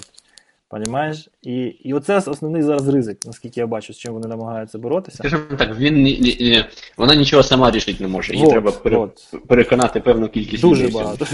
[0.70, 1.28] Понимаєш?
[1.42, 5.16] І і оце основний зараз ризик, наскільки я бачу, з чим вони намагаються боротися.
[5.16, 8.34] Скажімо так, він не, не, вона нічого сама рішити не може.
[8.34, 9.34] Їй вот, треба пере, вот.
[9.48, 10.94] переконати певну кількість дуже людей.
[10.94, 11.26] Багато,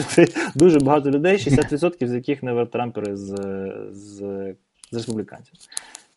[0.55, 3.27] дуже багато людей, 60% з яких не Трампери з,
[3.92, 4.18] з,
[4.90, 5.55] з республіканців.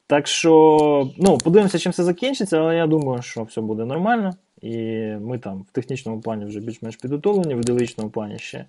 [0.10, 4.36] Так що, ну, подивимося, чим це закінчиться, але я думаю, що все буде нормально.
[4.62, 4.78] І
[5.22, 8.66] ми там в технічному плані вже більш-менш підготовлені, в ідеологічному плані ще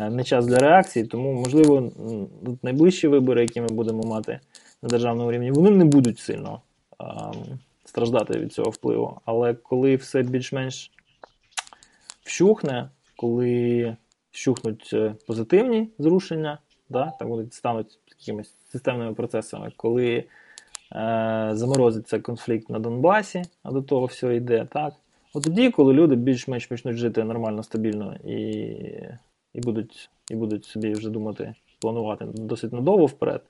[0.00, 1.92] е, не час для реакції, тому, можливо,
[2.62, 4.40] найближчі вибори, які ми будемо мати
[4.82, 6.60] на державному рівні, вони не будуть сильно
[6.98, 7.32] а,
[7.84, 9.20] страждати від цього впливу.
[9.24, 10.90] Але коли все більш-менш
[12.24, 13.96] вщухне, коли
[14.32, 20.24] вщухнуть е, позитивні зрушення, да, так будуть стануть якимись системними процесами, коли
[21.54, 24.66] заморозиться конфлікт на Донбасі, а до того все йде.
[24.72, 24.94] так?
[25.34, 28.36] От тоді, коли люди більш-менш почнуть жити нормально, стабільно і
[29.54, 33.42] і, будуть і будуть собі вже думати, планувати досить надовго вперед,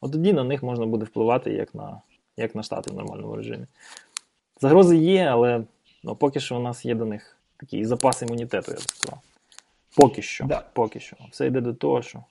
[0.00, 2.00] от тоді на них можна буде впливати як на
[2.36, 3.66] як на штати в нормальному режимі.
[4.60, 5.64] Загрози є, але
[6.04, 9.18] ну, поки що у нас є до них такий запас імунітету, я б сказав.
[9.96, 10.44] Поки що.
[10.44, 10.64] Да.
[10.72, 11.16] Поки що.
[11.30, 12.24] Все йде до того, що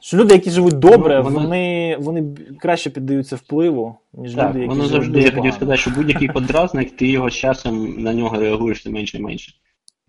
[0.00, 4.68] що люди, які живуть добре, ну, вони вони краще піддаються впливу, ніж так, люди, які
[4.68, 8.38] воно живуть завжди, я хотів сказати, що будь-який подразник, ти його з часом на нього
[8.38, 9.52] реагуєш все менше і менше.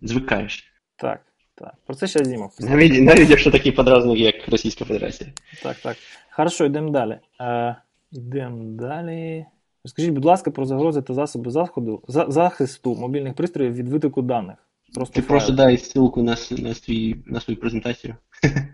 [0.00, 0.64] Звикаєш.
[0.96, 1.20] Так,
[1.54, 1.74] так.
[1.86, 2.56] Про це ще Зімов.
[2.60, 5.30] Навіть, навіть якщо такий подразник, як Російська Федерація.
[5.62, 5.96] Так, так.
[6.30, 7.18] Хорошо, йдемо далі.
[7.40, 7.76] Е,
[8.12, 9.46] Йдемо далі.
[9.84, 14.67] Скажіть, будь ласка, про загрози та засоби заходу, за, захисту мобільних пристроїв від витоку даних.
[14.94, 15.28] Просто Ти файл.
[15.28, 18.14] просто дай ссылку на на, свій, на свою презентацію.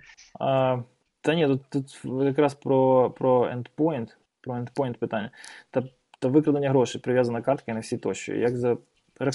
[0.40, 0.79] А,
[1.20, 4.09] Та ні, тут, тут якраз про про endpoint,
[4.40, 5.31] про endpoint питання.
[5.70, 5.83] Та
[6.18, 8.35] та викрадення грошей, прив'язана картка на всі тощо.
[8.35, 8.77] Як за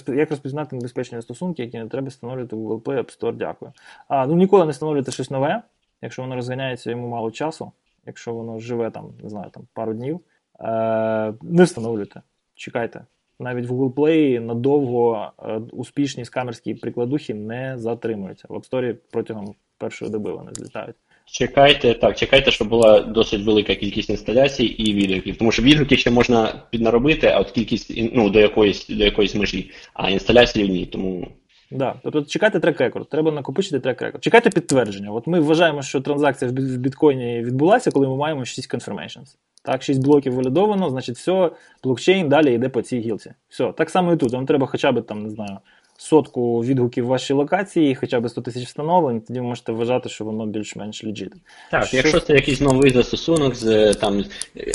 [0.07, 3.71] як розпізнати небезпечні стосунки, які не треба встановлювати в Google Play App Store, дякую.
[4.07, 5.61] А, ну ніколи не встановлюйте щось нове,
[6.01, 7.71] якщо воно розганяється йому мало часу,
[8.05, 10.19] якщо воно живе там, не знаю, там пару днів.
[10.59, 12.21] Е, Не встановлюйте.
[12.55, 13.05] Чекайте.
[13.39, 18.47] Навіть в Google Play надовго е, успішні скамерські прикладухи не затримуються.
[18.49, 20.95] В App Store протягом першої доби вони злітають.
[21.25, 25.37] Чекайте, так, чекайте, щоб була досить велика кількість інсталяцій і відгуків.
[25.37, 29.71] Тому що відгуки ще можна піднаробити, а от кількість ну, до якоїсь до якоїсь межі,
[29.93, 30.85] а інсталяції ні.
[30.85, 31.27] Тому.
[31.71, 31.95] Да.
[32.03, 34.23] Тобто чекайте трек-рекорд, треба накопичити трек-рекорд.
[34.23, 35.11] Чекайте підтвердження.
[35.11, 39.35] От ми вважаємо, що транзакція в біткоїні відбулася, коли ми маємо 6 confirmations.
[39.69, 41.51] Так, 6 блоків валідовано, значить, все,
[41.83, 43.33] блокчейн далі йде по цій гілці.
[43.49, 44.31] Все, так само і тут.
[44.31, 45.57] Вам треба хоча б там, не знаю
[45.97, 50.25] сотку відгуків в вашій локації, хоча б 100 тисяч встановлень, тоді ви можете вважати, що
[50.25, 51.31] воно більш-менш легit.
[51.71, 51.97] Так, що...
[51.97, 54.25] якщо це якийсь новий застосунок, з там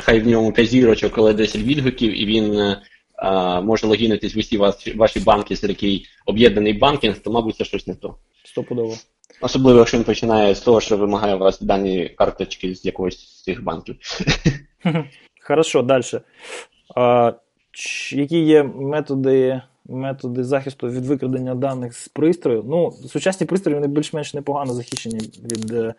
[0.01, 2.77] хай в ньому 5 зірочок, коли 10 відгуків, і він
[3.17, 7.65] а, може логінитись в усі ваші, ваші банки, з який об'єднаний банкінг, то, мабуть, це
[7.65, 8.15] щось не то.
[8.45, 8.95] Стопудово.
[9.41, 13.43] Особливо, якщо він починає з того, що вимагає у вас дані карточки з якогось з
[13.43, 13.97] цих банків.
[15.47, 16.03] Хорошо, далі.
[16.97, 17.33] А,
[18.13, 22.65] Які є методи методи захисту від викрадення даних з пристрою.
[22.69, 25.95] Ну, сучасні пристрої вони більш-менш непогано захищені від е,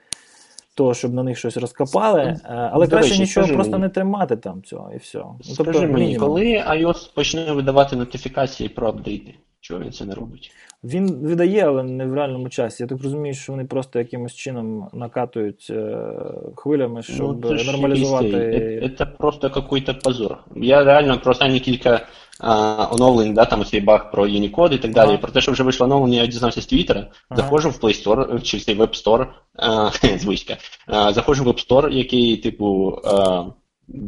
[0.75, 3.83] того, щоб на них щось розкопали, е, але До краще речі, нічого просто мені.
[3.83, 5.17] не тримати там цього і все.
[5.17, 9.33] Ну, тобто, скажи мені, коли iOS почне видавати нотифікації про апдейти?
[9.65, 10.51] Чого він це не робить?
[10.83, 12.83] Він видає, але не в реальному часі.
[12.83, 16.07] Я так розумію, що вони просто якимось чином накатують е,
[16.55, 18.91] хвилями, ну, щоб ну, нормалізувати.
[18.97, 20.37] Це просто якийсь позор.
[20.55, 22.07] Я реально про останні кілька
[22.39, 25.09] а, оновлень, да, там цей баг про Unicode і так далі.
[25.09, 25.17] Ага.
[25.17, 27.07] Про те, що вже вийшло оновлення, я дізнався з Твіттера.
[27.29, 27.41] Ага.
[27.41, 30.57] Заходжу в Play Store, чи цей Web Store, а, звичка.
[30.87, 32.99] А, заходжу в Web Store, який, типу,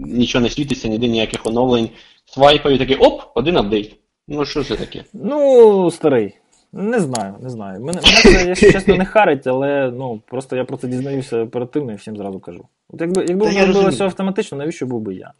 [0.05, 1.89] нічого не світиться, ніде ніяких оновлень.
[2.25, 3.95] Свайпаю такий, оп, один апдейт.
[4.27, 5.03] Ну, що це таке?
[5.13, 6.33] Ну, старий.
[6.73, 7.79] Не знаю, не знаю.
[7.79, 11.91] Мене, мене це, якщо чесно, не харить, але ну, просто я про це дізнаюся оперативно
[11.91, 12.65] і всім зразу кажу.
[12.89, 15.31] От якби якби воно робилося автоматично, навіщо був би я?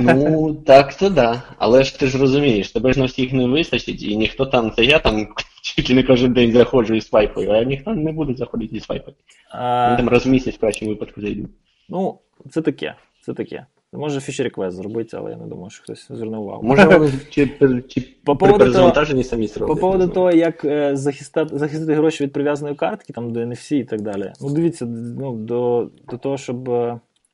[0.00, 1.42] Ну, так то да.
[1.58, 4.84] Але ж ти ж розумієш, тебе ж на всіх не вистачить, і ніхто там, це
[4.84, 5.28] я там
[5.76, 9.16] тільки не кожен день заходжу і свайпаю, а ніхто не буде заходити і свайпати.
[9.50, 9.96] А...
[9.96, 11.48] Там раз в місяць в кращому випадку зайду.
[11.88, 12.18] Ну,
[12.50, 13.66] це таке, це таке.
[13.92, 16.62] Може фічі реквест зробити, але я не думаю, що хтось звернув увагу.
[16.62, 17.50] Може, чи,
[17.88, 19.48] чи по поводу того, самі.
[19.48, 23.84] По поводу того, як е, захистати, захистити гроші від прив'язаної картки, там до NFC і
[23.84, 24.32] так далі.
[24.40, 24.86] Ну, дивіться,
[25.18, 26.70] ну, до, до того, щоб.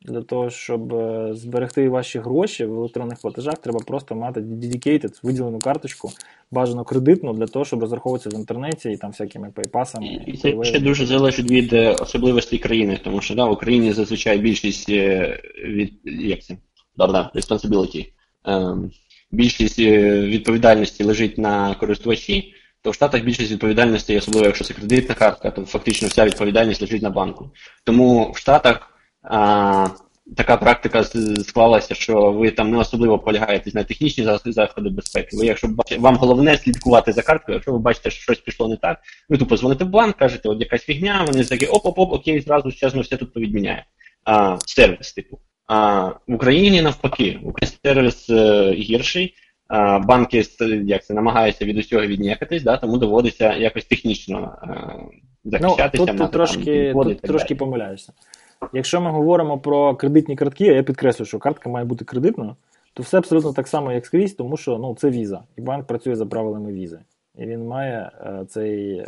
[0.05, 5.59] Для того, щоб е, зберегти ваші гроші в електронних платежах, треба просто мати dedicated, виділену
[5.59, 6.11] карточку,
[6.51, 10.25] бажано кредитну, для того, щоб розраховуватися в інтернеті і там всякими пейпасами.
[10.27, 14.39] І це ще дуже залежить від е, особливостей країни, тому що да, в Україні зазвичай
[14.39, 16.57] більшість е, від як це?
[16.97, 18.07] Да, responsibility.
[18.45, 18.91] Ем,
[19.31, 22.55] більшість відповідальності лежить на користувачі.
[22.83, 27.03] То в Штатах більшість відповідальності, особливо якщо це кредитна картка, то фактично вся відповідальність лежить
[27.03, 27.51] на банку.
[27.85, 28.92] Тому в Штатах
[29.23, 29.89] а,
[30.37, 31.05] така практика
[31.45, 35.37] склалася, що ви там не особливо полягаєтесь на технічні заходи безпеки.
[35.37, 38.99] Ви, якщо вам головне слідкувати за карткою, якщо ви бачите, що щось пішло не так,
[39.29, 43.03] ви тупо дзвоните в банк, кажете, от якась фігня, вони такі оп-оп-оп, окей, зразу ми
[43.03, 43.83] все тут повідміняємо.
[44.25, 45.39] А, Сервіс, типу.
[45.67, 49.35] А в Україні навпаки, Україні сервіс е, гірший.
[49.69, 50.45] А, банки
[50.85, 54.79] як це намагаються від усього віднякатись, да, тому доводиться якось технічно е,
[55.45, 56.03] захищатися.
[56.03, 58.13] Ну, Тут, тут трошки, тут трошки помиляєшся.
[58.73, 62.57] Якщо ми говоримо про кредитні картки, а я підкреслюю, що картка має бути кредитною,
[62.95, 65.43] то все абсолютно так само, як скрізь, тому що ну, це віза.
[65.59, 66.99] І банк працює за правилами візи.
[67.39, 68.97] І він має е, цей.
[68.97, 69.07] Е,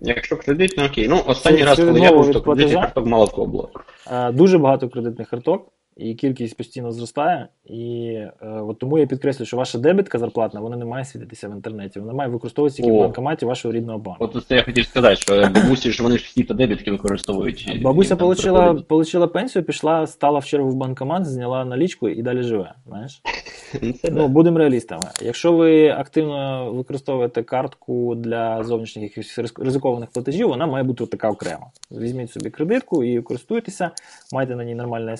[0.00, 1.08] Якщо кредитно, окей.
[1.08, 3.70] Ну, останній раз, коли я був, то кредитних карток мало кого було.
[4.12, 5.66] Е, дуже багато кредитних карток
[5.96, 7.48] і кількість постійно зростає.
[7.66, 11.52] І е, от тому я підкреслюю, що ваша дебітка зарплатна вона не має світитися в
[11.52, 14.24] інтернеті, вона має використовуватися тільки в банкоматі вашого рідного банку.
[14.24, 17.80] От це я хотів сказати, що бабусі ж вони ж всі то дебітки використовують.
[17.82, 22.74] Бабуся получила, получила пенсію, пішла, стала в чергу в банкомат, зняла налічку і далі живе.
[22.86, 23.22] знаєш.
[24.12, 25.02] Ну, Будемо реалістами.
[25.22, 31.66] Якщо ви активно використовуєте картку для зовнішніх якихось ризикованих платежів, вона має бути така окрема.
[31.90, 33.90] Візьміть собі кредитку і користуйтеся,
[34.32, 35.14] майте на ній нормальний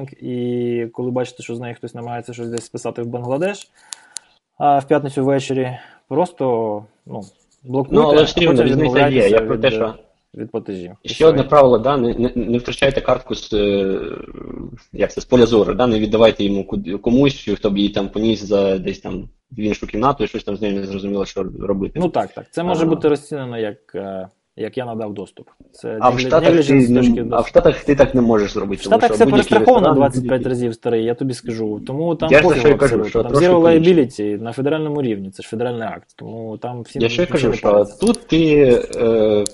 [0.00, 3.70] смс-банкінг, і коли бачите, що з нею хтось намагається щось десь списати в Бангладеш
[4.60, 6.44] а в п'ятницю ввечері, просто
[7.06, 7.20] ну,
[7.64, 9.28] блокуйте, ну, але все рівно різниця є.
[9.28, 9.94] Я про те, що
[10.34, 10.92] від платежів.
[11.04, 14.00] Ще одне правило, да, не не, не втрачайте картку з е,
[14.92, 16.64] як це, з поля зору, да, не віддавайте йому
[17.02, 20.56] комусь, хто б її там поніс за десь там в іншу кімнату і щось там
[20.56, 22.00] з нею не зрозуміло, що робити.
[22.00, 22.46] Ну так, так.
[22.50, 24.28] Це може а, бути розцінено як е,
[24.60, 25.48] як я надав доступ.
[25.72, 27.46] Це А в Штатах ти не, а в.
[27.46, 28.80] Штатах ти так не можеш зробити.
[28.80, 31.80] В Штатах все перестраховано 25 разів старий, я тобі скажу.
[31.86, 35.48] Тому там Я що й кажу, що Там zero liability на федеральному рівні, це ж
[35.48, 36.08] федеральний акт.
[36.16, 38.64] Тому там всі Я ще кажу, що тут ти
[38.96, 39.44] е,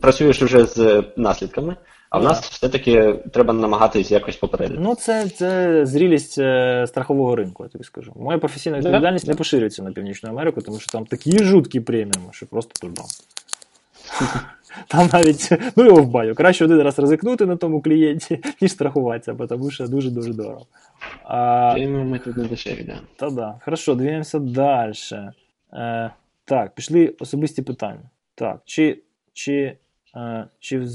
[0.00, 1.76] працюєш вже з наслідками,
[2.10, 4.80] а в Ну, нас все-таки треба намагатись якось попередити.
[4.82, 8.12] Ну, це, це зрілість е, страхового ринку, я тобі скажу.
[8.16, 8.88] Моя професійна Да.
[8.88, 13.06] відповідальність не поширюється на Північну Америку, тому що там такі жуткі преміуми, що просто турбам.
[14.88, 16.34] Там навіть, ну його в баню.
[16.34, 20.66] Краще один раз ризикнути на тому клієнті, ніж страхуватися, бо тому що дуже-дуже дорого.
[21.24, 23.00] А, ми тут не дешеві, да.
[23.16, 23.60] Та да.
[23.64, 24.92] Хорошо, двигаємося далі.
[25.72, 26.10] Е,
[26.44, 28.10] так, пішли особисті питання.
[28.34, 28.98] Так, чи.
[29.32, 29.76] чи,
[30.16, 30.86] е, чи,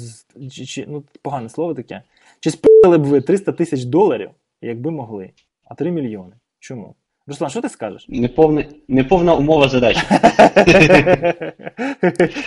[0.51, 2.01] чи, чи ну, погане слово таке.
[2.39, 4.29] Чи спитали б ви 300 тисяч доларів,
[4.61, 5.29] якби могли,
[5.65, 6.33] а 3 мільйони?
[6.59, 6.95] Чому?
[7.27, 8.05] Руслан, що ти скажеш?
[8.09, 10.01] Неповне, неповна умова задачі.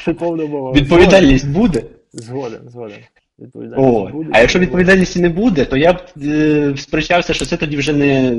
[0.04, 0.72] Це повна мова.
[0.72, 1.82] Відповідальність буде.
[2.12, 2.98] Згоден, згоден.
[3.38, 4.30] Відповідальність О, буде.
[4.32, 8.36] а якщо відповідальності не буде, то я б е, сперечався, що це тоді вже не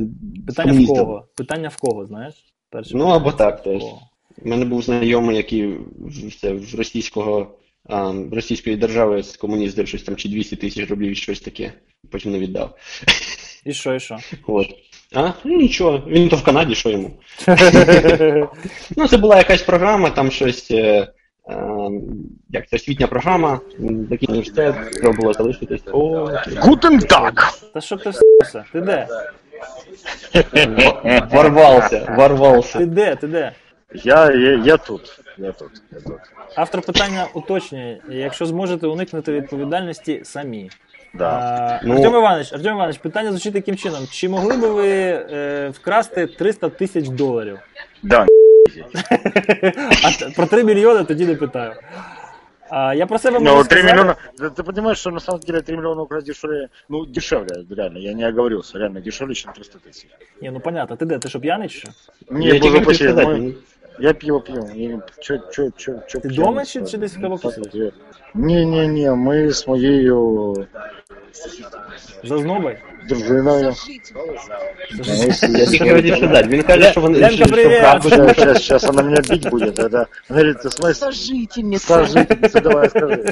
[0.47, 1.27] Питання в кого?
[1.35, 2.35] Питання в кого, знаєш?
[2.69, 3.83] Перше Ну, або так теж.
[4.41, 7.57] У мене був знайомий, який в, це, в російського
[7.89, 11.73] а, російської держави з комуністів щось там чи 200 тисяч рублів, щось таке.
[12.11, 12.77] Потім не віддав.
[13.65, 14.17] І що, і що?
[14.47, 14.67] От.
[15.15, 15.31] А?
[15.43, 17.11] Ну нічого, він то в Канаді, що йому.
[18.97, 20.71] Ну, це була якась програма, там щось.
[20.71, 21.07] Е,
[21.49, 21.89] е,
[22.49, 23.59] як це освітня програма,
[24.09, 25.81] такий університет, треба було залишитись.
[25.91, 27.53] О, Гутен так.
[27.73, 28.63] Та щоб ти все?
[28.71, 29.07] Ти де?
[31.31, 32.77] ворвався, ворвався.
[32.77, 33.15] Ти де?
[33.15, 33.51] Ти де?
[33.93, 35.19] Я, я, я тут.
[35.37, 35.71] Я тут.
[35.91, 36.19] Я тут.
[36.55, 40.69] Автор питання уточнює, якщо зможете уникнути відповідальності самі.
[41.14, 41.28] Да.
[41.28, 45.68] А, Ну- Артем Іванович, Артем Іванович, питання звучить таким чином: чи могли би ви е,
[45.74, 47.58] вкрасти 300 тисяч доларів?
[48.02, 48.26] Да.
[50.04, 51.72] А т- про 3 мільйони тоді не питаю.
[52.70, 53.92] А, я про себе можу Ну, 3 сказати...
[53.96, 54.14] миллиона.
[54.38, 56.68] да Ты понимаешь, что на самом деле 3 миллиона украсть дешевле.
[56.88, 57.98] Ну, дешевле, реально.
[57.98, 58.78] Я не оговорился.
[58.78, 60.06] Реально дешевле, чем 300 тысяч.
[60.42, 61.18] Ні, ну понятно, ти де?
[61.18, 61.88] Ти що п'яний чи що?
[62.30, 63.10] Не, Я тільки боже, хотів почему?
[63.10, 63.54] сказати, Мы-
[63.98, 64.66] Я пиво пью.
[64.74, 66.86] Я- Чё, чё, чё, чё Ти пьяный дома чи, стал?
[66.86, 67.92] чи десь в кабаку сидиш?
[68.34, 70.10] Не-не-не, мы с моей
[72.24, 72.78] За знобой?
[73.08, 73.62] дружиной.
[75.48, 77.78] Я тільки хотів сказати, він каже, що вони Ленка, що- що привіт!
[77.78, 79.78] вкрав- Сейчас, сейчас, сейчас она меня бить будет.
[79.78, 80.92] Это, говорит, ты смысл?
[80.94, 81.86] Сожительница.
[82.06, 83.24] Сожительница, давай скажи.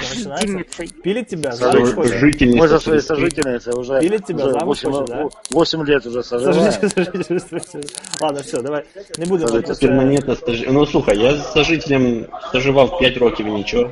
[0.00, 0.84] Начинается?
[1.02, 1.52] Пилит тебя?
[1.52, 1.72] Сожитель.
[1.86, 2.12] Замуж хочет?
[2.18, 3.20] Жительниця Мы за своей сільської.
[3.20, 5.28] сожительницей уже, Пилит тебя, уже замуж 8, хочет, да?
[5.50, 6.72] 8 лет уже соживаем.
[6.72, 7.80] Сожитель, сожитель, сожитель.
[8.20, 8.82] Ладно, все, давай.
[9.18, 9.48] Не будемо.
[9.48, 9.66] Сожитель.
[9.66, 9.86] про це.
[9.86, 10.64] Перманентно стаж...
[10.68, 13.90] Ну слухай, я з сожителем стажував 5 років і нічого.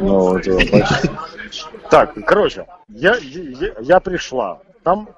[0.00, 0.48] Ну, вот.
[1.90, 3.18] Так, короче, я,
[3.60, 4.56] я, я прийшла.
[4.82, 5.08] Там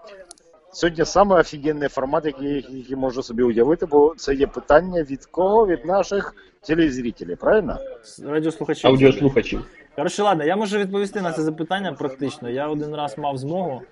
[0.73, 5.67] сьогодні самий офігенний формат, який, який можу собі уявити, бо це є питання від кого?
[5.67, 6.35] Від наших
[6.67, 7.79] телезрителів, правильно?
[8.25, 8.87] Радіослухачі.
[8.87, 9.65] Аудіослухачів.
[9.97, 12.51] Коротше, ладно, я можу відповісти на це запитання практично.
[12.51, 13.83] Я один раз мав змогу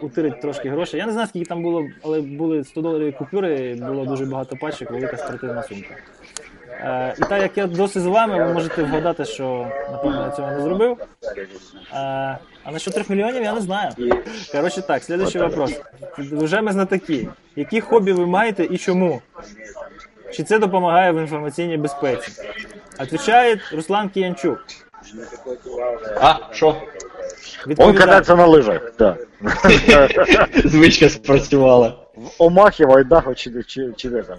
[0.00, 1.00] утирити трошки грошей.
[1.00, 4.90] Я не знаю, скільки там було, але були 100 доларові купюри, було дуже багато пачок,
[4.90, 5.94] велика спортивна сумка.
[6.80, 10.50] Е, і так як я досі з вами, ви можете вгадати, що напевно я цього
[10.50, 10.98] не зробив.
[11.00, 13.90] Е, а насчет 3 мільйонів я не знаю.
[14.52, 15.72] Коротше так, слідуючий вопрос.
[16.18, 17.28] Вже ми знатоки.
[17.56, 19.22] Які хобі ви маєте і чому?
[20.32, 22.42] Чи це допомагає в інформаційній безпеці?
[23.00, 24.58] Отвечає Руслан Киянчук.
[26.20, 26.82] А, що?
[27.78, 29.16] Он катается на лыжах, да.
[30.64, 32.08] Звичка спрацювала.
[32.16, 34.38] В Омахе, Вайдаху, чи, чи, чи де там.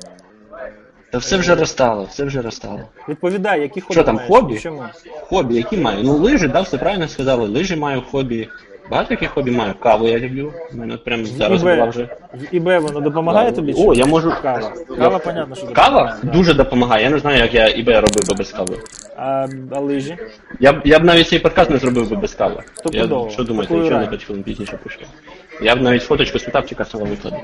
[1.11, 2.79] Та все вже розстало, все вже розстало.
[3.09, 4.31] Відповідай, які хобі Що там, маєш?
[4.31, 4.59] хобі?
[4.59, 4.83] Чому?
[5.21, 5.99] Хобі, які маю?
[6.03, 7.47] Ну, лижі, да, все правильно сказали.
[7.47, 8.49] Лижі маю хобі.
[8.91, 9.73] Багато яких хобі маю.
[9.79, 10.53] Каву я люблю.
[10.73, 12.09] У мене от прямо зараз була вже.
[12.33, 13.73] в ІБ воно допомагає тобі?
[13.73, 13.99] чи О, ні?
[13.99, 14.33] я можу.
[14.41, 14.73] Кава.
[14.97, 16.31] Кава, понятно, що Кава допомагає, да.
[16.31, 17.03] дуже допомагає.
[17.03, 18.77] Я не знаю, як я ІБ робив би без кави.
[19.17, 20.17] А, а лижі?
[20.59, 22.63] Я б я б навіть цей подкаст не зробив би без кави.
[22.75, 23.25] Стопудово.
[23.25, 24.09] Я, що думаєте, Такою якщо на раді.
[24.09, 24.99] 5 хвилин пізніше пишу?
[25.61, 27.37] Я б навіть фоточку з метапчика свого викладу.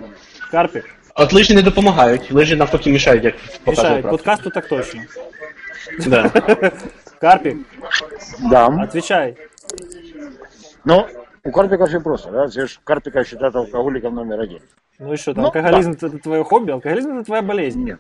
[0.52, 0.86] Карпік?
[1.16, 4.02] От лижі не допомагають, лижі навпаки мішають, як показує Мішають.
[4.04, 4.10] практика.
[4.10, 5.02] Подкасту так точно.
[6.08, 6.30] Да.
[7.22, 7.58] Карпік,
[8.52, 8.68] Да.
[8.84, 9.36] отвечай.
[10.86, 11.06] Ну,
[11.44, 12.46] у Карпика все просто, да?
[12.46, 14.60] Все ж Карпика считают алкоголиком номер один.
[15.00, 17.80] Ну і що, там, Ну, алкоголізм це твоє хобі, алкоголізм це твоя болезнь.
[17.84, 17.98] Нет.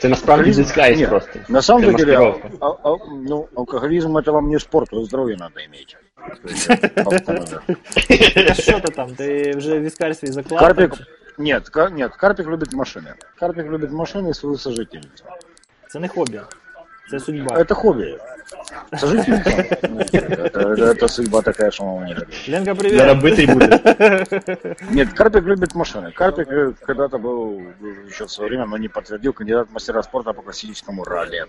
[0.00, 1.38] Це насправді дискайз Нет, просто.
[1.48, 2.48] На самом Це деле, маскировка.
[2.60, 2.96] а- а-
[3.28, 5.96] ну, алкоголизм это вам не спорт, а здоровье надо иметь.
[6.42, 9.14] То есть, это- А що то там?
[9.14, 10.60] Ти вже в віскарстві заклав?
[10.60, 10.92] Карпик,
[11.38, 13.14] нет, нет, Карпик любит машины.
[13.40, 15.24] Карпик любит машины и свою сожительницу.
[15.88, 16.40] Це не хобі.
[17.10, 17.56] Це судьба.
[17.56, 18.18] Это хобби.
[18.98, 19.52] Сожительство.
[19.52, 22.48] Это, это- это судьба такая, что мама не любит.
[22.48, 22.98] Ленка, привіт.
[22.98, 23.78] Заробити буде.
[24.90, 26.12] Нет, Карпик любит машины.
[26.14, 26.48] Карпик
[26.86, 27.62] когда-то был
[28.08, 31.44] еще в свое время, но не подтвердил, кандидат в мастера спорта по классическому ралли.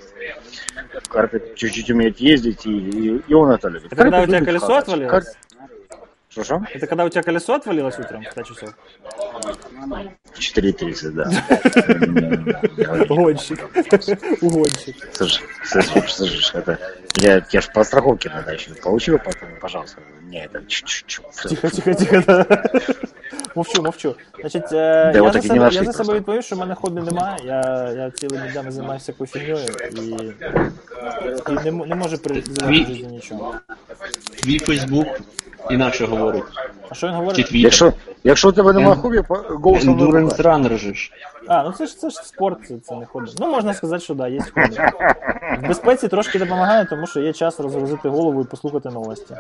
[1.10, 3.90] Карпик чуть-чуть умеет ездить, и, и, и он это любит.
[3.90, 5.12] Когда Карпик у тебя колесо отвалилось?
[5.12, 5.34] Кар-
[6.44, 6.66] Что-что?
[6.74, 8.70] Это когда у тебя колесо отвалилось утром в 5 часов?
[10.34, 11.26] В 4.30, да.
[13.14, 13.60] Угонщик.
[14.42, 14.96] Угонщик.
[15.14, 16.80] Слушай, это...
[17.18, 19.20] Я, я ж по страховке надо еще получил,
[19.60, 20.02] пожалуйста.
[20.22, 20.62] Не, это.
[20.62, 22.24] Тихо, тихо, тихо.
[22.26, 22.48] да.
[23.56, 24.16] Мовчу, мовчу.
[24.42, 27.38] Значить, е, я, за такі себе, я за себе відповів, що в мене хобі немає.
[27.46, 30.10] Я, я цілими днями займаюся всякою фігньою і,
[31.52, 33.54] і не, м- не можу призивати в нічого.
[34.44, 35.08] Твій Фейсбук
[35.70, 36.44] інакше говорить.
[36.90, 37.52] А що він Чи говорить?
[37.52, 37.94] Якщо,
[38.24, 40.42] якщо у тебе немає хобі, по- голосом не Endurance.
[40.42, 41.12] Runner же ж.
[41.48, 43.32] А, ну це ж це ж спорт, це, це не хобі.
[43.40, 44.78] Ну можна сказати, що да, є хобі.
[45.64, 49.36] В безпеці трошки допомагає, тому що є час розгрузити голову і послухати новості.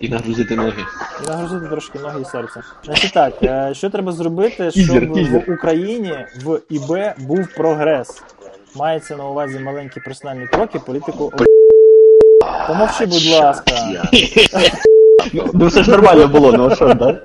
[0.00, 0.84] І нагрузити ноги.
[1.24, 2.60] І нагрузити трошки ноги і серце.
[2.84, 3.37] Значить так,
[3.73, 5.43] що треба зробити, Тізер, щоб тізер.
[5.47, 6.13] в Україні
[6.45, 8.23] в ІБ був прогрес?
[8.75, 11.31] Мається на увазі маленькі персональні кроки, політику.
[12.67, 13.71] Помовчи, будь ласка.
[15.53, 17.21] Ну все ж нормально було, ну а що, да?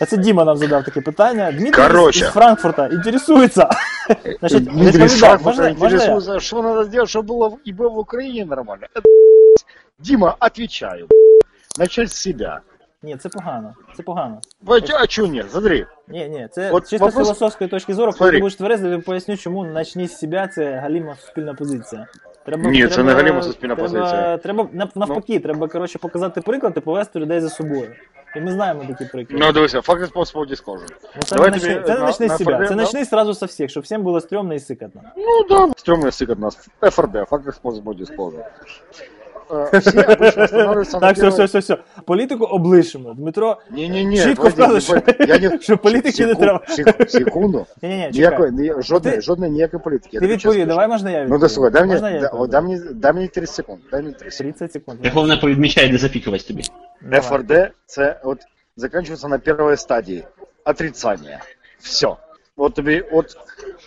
[0.00, 1.52] А це Діма нам задав таке питання.
[1.52, 2.24] Дмитрий Короче.
[2.24, 3.68] із Франкфурта інтересується.
[4.40, 5.94] Значить, Дмитрий відповідай, Сахов можна, можна я?
[5.94, 8.86] интересуется, что надо сделать, чтобы было в- ИБ в Украине нормально.
[8.94, 9.02] Это,
[9.98, 11.06] Дима, отвечаю.
[11.78, 12.60] Начать с себя.
[13.04, 13.74] Ні, це погано.
[13.96, 14.40] Це погано.
[14.62, 15.50] Вот, А что нет?
[15.50, 15.86] Смотри.
[16.08, 18.36] Ні, ні, це От чисто з вопрос- філософської точки зору, коли Смотри.
[18.36, 22.06] ти будеш тверезий, я поясню, чому начни з себе це галіма суспільна позиція.
[22.46, 24.38] Треба, Ні, це треба- не галіма суспільна треба, позиція.
[24.38, 25.00] Треба нав- Ну.
[25.06, 27.92] навпаки, треба коротше показати приклад і повести людей за собою.
[28.36, 29.44] І ми знаємо такі приклади.
[29.46, 30.86] Ну, дивися, факт способу disclosure.
[31.16, 32.74] Ну, це давай не начни, тобі це не на- начни на з себе, ФРД, це
[32.74, 32.82] да?
[32.82, 35.02] начни сразу со всіх, щоб всім було стрьомно і сикотно.
[35.16, 36.68] Ну да, стрёмный язык от нас.
[36.82, 38.44] ФРД, факт способу disclosure.
[39.49, 41.77] Э, Все обычно останавливаются на Так, все, все, все, все.
[42.05, 43.13] Політику облишимо.
[43.13, 45.59] Дмитро Не-не-не, чітко подожди, вказує, не- я не...
[45.61, 46.61] що політики не треба.
[47.07, 47.65] Секунду.
[47.81, 48.75] Ні-ні-ні, Ніякої, чекай.
[48.77, 50.19] ні, жодної, жодної ніякої політики.
[50.19, 51.41] Ти відповів, давай можна я Ну відповім?
[51.41, 52.01] да слухай, дай мені,
[52.49, 54.55] дай мені, дай мені 30 секунд, дай мені 30 секунд.
[54.57, 54.99] 30 секунд.
[55.03, 56.63] Я головне повідмічаю, де запікувати тобі.
[57.21, 58.39] ФРД це от
[58.77, 60.23] закінчується на першій стадії.
[60.65, 61.39] Отрицання.
[61.79, 62.07] Все.
[62.57, 63.37] От тобі, от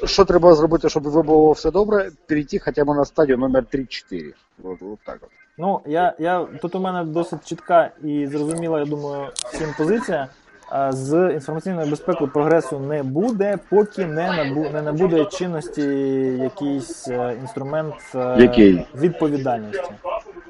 [0.05, 4.33] що треба зробити, щоб ви було все добре, перейти хоча б на стадію номер 3-4.
[4.65, 5.29] От, от так от.
[5.59, 10.29] Ну, я, я, тут у мене досить чітка і зрозуміла, я думаю, всім позиція.
[10.91, 15.83] З інформаційною безпекою прогресу не буде, поки не набу, не набуде чинності
[16.43, 18.87] якийсь е, інструмент е, Який?
[18.95, 19.83] відповідальності.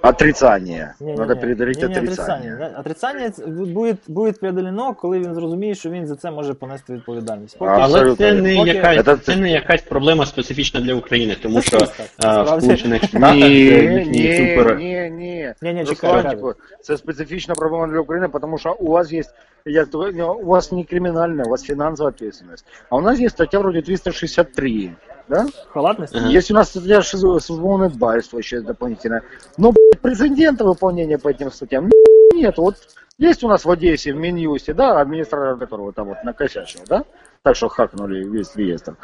[0.03, 0.95] Отрицання.
[1.01, 1.99] Ні, Надо отрицання.
[2.01, 2.71] отрицання.
[2.81, 7.59] Отрицання буде, буде преодолено, коли він зрозуміє, що він за це може понести відповідальність.
[7.59, 11.63] Поки, Але це не, Поки- якась, Це- це не якась проблема специфічна для України, тому
[11.63, 11.79] що
[12.25, 12.49] а, в.
[12.63, 14.77] Сполучених Штатах Ні, це ні, ні, супер.
[14.79, 15.55] ні, ні.
[15.63, 19.23] Ні, ні, Руслан, чекай, типу, це специфічна проблема для України, тому що у вас є,
[19.65, 22.66] як то, ну, у вас не кримінальна, у вас фінансова відповідальність.
[22.90, 24.92] А у нас є стаття вроде 363,
[25.30, 25.46] да?
[25.70, 26.16] халатність?
[26.16, 26.30] Ага.
[26.30, 29.22] Есть у нас статья шиз- службовное дбайство еще дополнительное.
[29.58, 32.58] Но, блядь, прецедента выполнения по этим статьям ну, нет.
[32.58, 32.76] Вот
[33.18, 37.04] есть у нас в Одессе, в Минюсте, да, администратор которого там вот накосячил, да?
[37.42, 38.96] Так что хакнули весь реестр.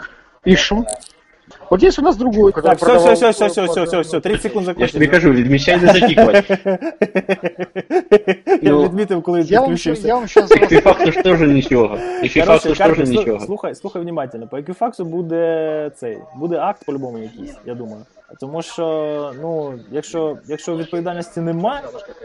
[0.46, 0.86] И шо?
[1.71, 4.43] Вот есть у нас другой, Так, все, продавал- все, все, все, все, все, все, 30
[4.43, 5.07] секунд Я ж тобі закончили.
[5.07, 6.59] кажу, відмічай, де запікувати.
[8.63, 10.09] Я відмітив, коли Я вам, підключився.
[10.09, 10.51] я вам сейчас...
[10.51, 11.99] Еквіфакту ж теж нічого.
[12.25, 13.41] Ж теж нічого.
[13.41, 14.47] слухай, слухай внимательно.
[14.49, 18.03] По Еквіфаксу буде цей, буде акт по-любому якийсь, я думаю.
[18.41, 21.83] Тому що, ну, якщо, якщо відповідальності немає,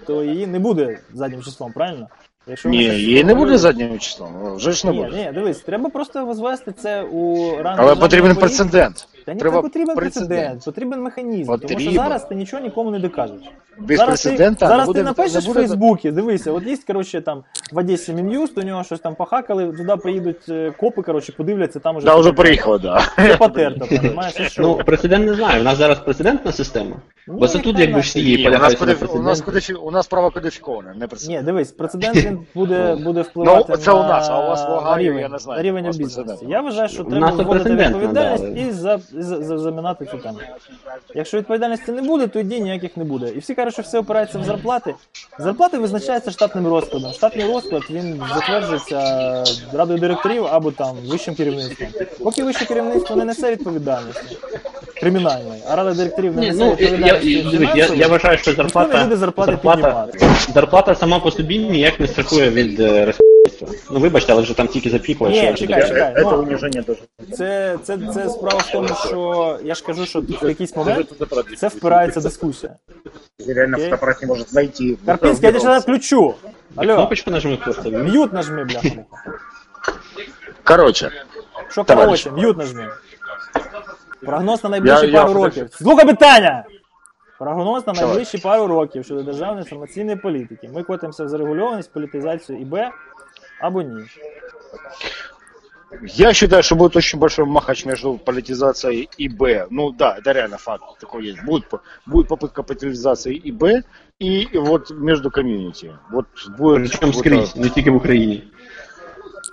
[0.08, 2.08] то її не буде заднім числом, правильно?
[2.48, 5.18] Якщо Ні, її не буде заднім числом, вже ж не Ні, буде.
[5.18, 7.82] ні, дивись, треба просто возвести це у ранг.
[7.82, 9.08] Але потрібен прецедент.
[9.30, 10.30] Та ні, Треба не потрібен прецедент.
[10.30, 11.46] прецедент, потрібен механізм.
[11.46, 11.94] Тому що Потрібен.
[11.94, 13.38] зараз ти нічого нікому не докажеш.
[13.80, 16.64] Без зараз прецедента ти, не зараз буде- ти напишеш не в буде- Фейсбуці, дивися, от
[16.68, 21.02] є, коротше, там в Одесі Мін'юст, у нього щось там похакали, туди приїдуть е, копи,
[21.02, 22.98] коротше, подивляться, там уже Да, уже все приїхало, да.
[23.18, 24.62] Все потерто, розумієш, і що?
[24.62, 25.62] Ну, прецедент не знаю.
[25.62, 26.96] У нас зараз прецедентна система.
[27.28, 29.44] Бо це Ну, тут яка якби всі Ні, у нас, полягають на у, нас прецедент.
[29.46, 31.40] кодифі- у нас право кодифіковане, не прецедент.
[31.40, 34.66] Ні, дивись, прецедент він буде, буде впливати Ну, це на, у нас, а у вас
[34.66, 36.24] в на рівень, я не знаю, на рівень у вас бізнесу.
[36.24, 36.52] прецедент.
[36.52, 40.18] Я вважаю, що У треба нас це вводити прецедентно, відповідальність да, і за, замінати цю
[40.18, 40.40] тему.
[41.16, 43.30] Якщо відповідальності не буде, то дій ніяких не буде.
[43.30, 44.96] І всі кажуть, що все опирається в зарплати.
[45.40, 47.14] Зарплати визначаються штатним розкладом.
[47.14, 49.44] Штатний розклад він затверджується
[49.74, 51.90] радою директорів або там вищим керівництвом.
[52.20, 54.38] Поки вище керівництво не несе відповідальності,
[55.00, 59.04] кримінальної, а рада директорів не Ні, несе ну, я, я, я, я вважаю, що зарплата,
[59.04, 60.52] буде зарплати зарплата, піднімати.
[60.54, 63.68] зарплата сама по собі ніяк не страхує від е, розпільства.
[63.92, 66.14] Ну вибачте, але вже там тільки запікли, Ні, що чекай, чекай.
[66.16, 67.00] Это Ну, унижение тоже.
[67.38, 71.08] це, це, це справа в тому, що я ж кажу, що в якийсь момент
[71.58, 72.74] це впирається дискусія.
[73.48, 73.84] Реально Окей.
[73.86, 74.98] фотоаппарат не может найти.
[75.06, 76.34] Карпінський, я тебе зараз включу.
[76.76, 77.90] Алло, Кнопочку нажми просто.
[77.90, 78.90] м'ют нажми, бляха.
[80.64, 81.10] Короче,
[81.72, 82.24] Що Товариш.
[82.24, 82.88] короче, м'ют нажми.
[84.22, 85.68] Прогноз на найближчі Я- я пару хочу- років.
[85.72, 86.64] Слухай питання!
[87.40, 90.70] Прогноз на найближчі пару років щодо державної інформаційної політики.
[90.76, 92.92] Ми котимося в зарегульованість, політизацію і Б
[93.62, 94.04] або ні.
[96.04, 99.66] я считаю, что будет очень большой махач между политизацией и Б.
[99.72, 101.44] Ну да, это реально факт такой есть.
[101.46, 101.66] Будет,
[102.06, 103.84] будет попытка политизации и Б,
[104.22, 105.92] и вот между комьюнити.
[106.12, 106.26] Вот
[106.58, 106.90] будет...
[106.90, 108.44] Причому вот, скрізь, не тільки в Україні.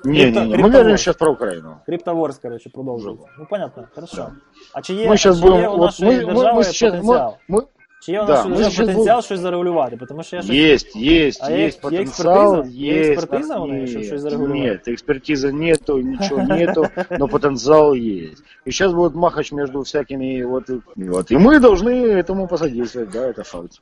[0.05, 0.31] Не, не, не.
[0.31, 0.77] Мы Криптовалюта.
[0.77, 1.75] говорим сейчас про Украину.
[1.85, 3.27] Криптоворс, короче, продовжується.
[3.39, 4.27] Ну, понятно, хорошо.
[4.73, 5.59] А чи є, Мы сейчас чи будем...
[5.61, 6.93] є у Вот нашої мы, мы, держави мы сейчас...
[6.93, 7.37] Мы, потенціал?
[7.49, 7.61] мы,
[8.03, 9.97] Чи є у да, нашої ми держави щас потенціал щось зарегулювати?
[10.07, 10.55] Тому що я щось...
[10.55, 12.77] Есть, есть, А є- есть є потенциал, експертиза?
[12.77, 13.11] Є есть.
[13.11, 14.59] експертиза у неї, нет, щоб щось зарегулювати?
[14.59, 16.87] Нет, экспертизы нету, ничего нету,
[17.19, 18.43] но потенциал есть.
[18.67, 21.31] И сейчас будет махач между всякими вот, и- вот.
[21.31, 21.91] И мы должны
[22.23, 23.81] этому посодействовать, да, это факт.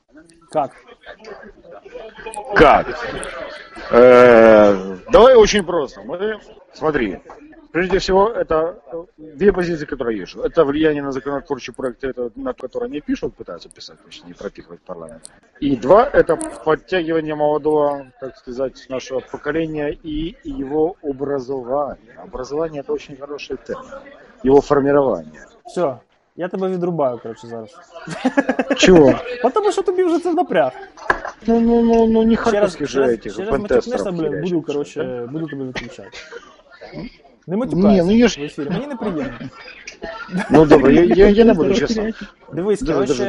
[0.52, 0.72] Как?
[2.56, 2.88] Как?
[3.95, 6.03] Э, давай очень просто.
[6.03, 6.40] Мы,
[6.72, 7.20] смотри,
[7.70, 10.34] прежде всего, это э, две позиции, которые есть.
[10.34, 14.80] Это влияние на законотворчие проекты, это, на которые они пишут, пытаются писать, точнее, не пропихивать
[14.80, 15.30] парламент.
[15.61, 22.14] И два, это подтягивание молодого, так сказать, нашего поколения и его образование.
[22.16, 24.01] Образование это очень хороший термин.
[24.42, 25.47] Его формирование.
[25.66, 26.01] Все,
[26.37, 27.70] я тебе відрубаю, коротше, зараз.
[28.76, 29.20] Чего?
[29.43, 30.72] Бо Тому що тобі вже це напряг.
[31.47, 35.28] Ну, ну, ну, ну, не Ще раз, харьковских же раз, этих матюкнешся, блін, буду, коротше,
[35.32, 36.11] буду тебе відключати.
[37.47, 39.39] Не Ні, матюкайся ну я ж- в ефірі, мені неприємно.
[40.51, 42.11] Ну, добре, я, я, я не буду, чесно.
[42.53, 43.24] Дивись, Дуже, коротше, дуже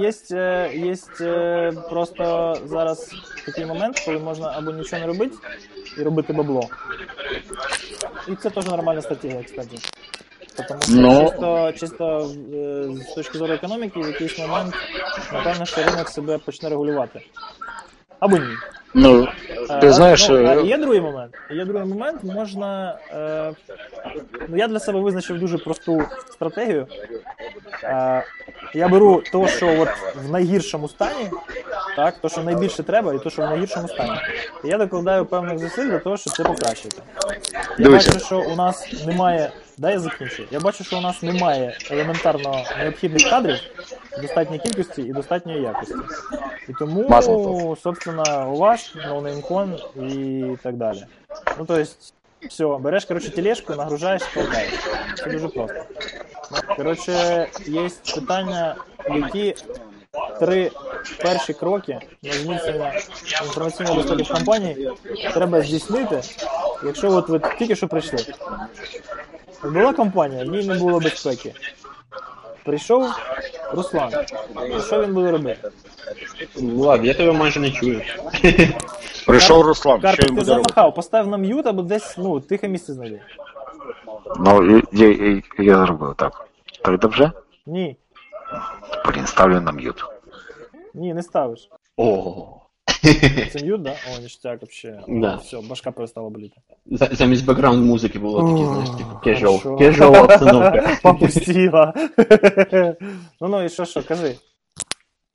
[0.00, 3.10] є, е, є е, просто зараз
[3.46, 5.36] такий момент, коли можна або нічого не робити
[5.98, 6.62] і робити бабло.
[8.28, 9.76] І це теж нормальна стратегія, кстати.
[10.68, 11.24] Тому що Ну.
[11.30, 12.30] чисто, чисто
[13.10, 14.74] з точки зору економіки, в якийсь момент,
[15.32, 17.20] напевно, що ринок себе почне регулювати.
[18.20, 18.54] Або ні.
[18.94, 19.28] Ну,
[19.70, 21.34] Е, ти знаєш, ну, а е, є другий момент.
[21.50, 22.98] Є другий момент, можна.
[23.12, 23.52] Е,
[24.48, 26.02] ну, я для себе визначив дуже просту
[26.32, 26.86] стратегію.
[27.84, 28.22] Е,
[28.74, 29.88] я беру то, що от
[30.24, 31.30] в найгіршому стані,
[31.96, 34.12] так, то, що найбільше треба, і то, що в найгіршому стані.
[34.64, 37.02] І я докладаю певних зусиль для того, щоб це покращити.
[37.78, 39.50] Я бачу, що у нас немає.
[39.78, 40.44] Дай я закінчу.
[40.50, 43.56] Я бачу, що у нас немає елементарно необхідних кадрів,
[44.22, 45.94] достатньої кількості і достатньої якості.
[46.68, 49.76] І тому, собственно, у вас, NoNameCon
[50.12, 51.06] і так далі.
[51.58, 52.14] Ну, то есть,
[52.48, 54.72] все, береш, короче, тележку, нагружаєш, толкаєш.
[55.16, 55.84] Це дуже просто.
[56.76, 58.76] Коротше, є питання,
[59.10, 59.54] які
[60.40, 60.70] три
[61.22, 62.92] перші кроки на зміцнення
[63.44, 64.90] інформаційної безпеки в компанії
[65.34, 66.22] треба здійснити,
[66.84, 68.18] якщо от ви тільки що прийшли.
[69.64, 71.54] Була компанія, в ній не було безпеки.
[72.64, 73.10] Прийшов
[73.72, 74.12] Руслан.
[74.78, 75.70] І що він буде робити?
[76.56, 78.02] Влад, я тебе майже не чую.
[79.26, 80.72] прийшов Руслан, що Карпик, він ти буде робити?
[80.74, 83.20] замахав, постав на м'ют або десь, ну, тихе місце знайди.
[84.40, 86.48] Ну, я, я, я зробив так.
[86.84, 87.32] Так добре?
[87.66, 87.96] Ні,
[89.06, 90.04] Блін, ставлю на mute.
[90.94, 91.68] ні, не ставиш.
[91.96, 92.57] О.
[93.52, 93.94] Це mute, да?
[94.16, 95.00] О, ніштяк вообще.
[95.08, 95.34] Да.
[95.34, 96.56] Все, башка перестала боліти.
[96.90, 99.20] Замість бекграунд музики було таке, знаєш, типу Хорошо.
[99.24, 99.78] casual.
[99.78, 100.98] Casual обстановка.
[101.02, 101.94] Попустила.
[103.40, 104.34] ну ну і що, що, кажи.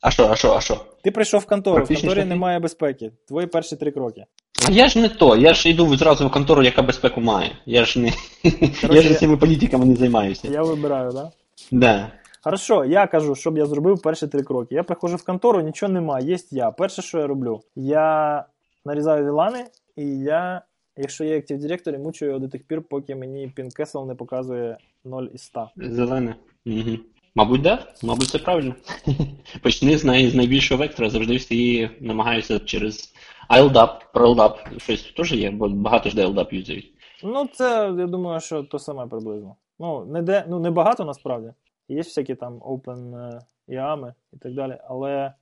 [0.01, 0.86] А що, а що, а що?
[1.03, 3.11] Ти прийшов в контору, в конторі немає безпеки.
[3.28, 4.26] Твої перші три кроки.
[4.68, 7.51] А я ж не то, я ж йду зразу в контору, яка безпеку має.
[7.66, 8.14] Я ж не.
[8.91, 10.47] Я ж цими політиками не займаюся.
[10.47, 11.32] Я вибираю, да?
[11.72, 12.11] Да.
[12.44, 14.76] Хорошо, я кажу, щоб я зробив перші три кроки.
[14.76, 16.72] Я приходжу в контору, нічого немає, є я.
[16.72, 18.46] Перше, що я роблю, я
[18.86, 19.66] нарізаю вілани,
[19.96, 20.62] і я,
[20.98, 25.24] якщо є Active Directory, мучу його до тих пір, поки мені Pincastle не показує 0
[25.34, 25.70] із 100.
[25.76, 26.36] Зелене.
[26.66, 26.98] Угу.
[27.36, 27.88] Мабуть, да.
[28.04, 28.76] Мабуть, це правильно.
[29.64, 30.30] Почни з, най...
[30.30, 33.14] з найбільшого вектора, завжди всі намагаються через
[33.50, 34.80] ILDAP, про LDAP.
[34.80, 36.94] Щось теж є, бо багато ж де LDAP юзають.
[37.24, 39.56] Ну, це, я думаю, що то саме приблизно.
[39.80, 41.54] Ну, не, де, ну, не багато насправді.
[41.88, 45.34] Є всякі там open е, і так далі, але.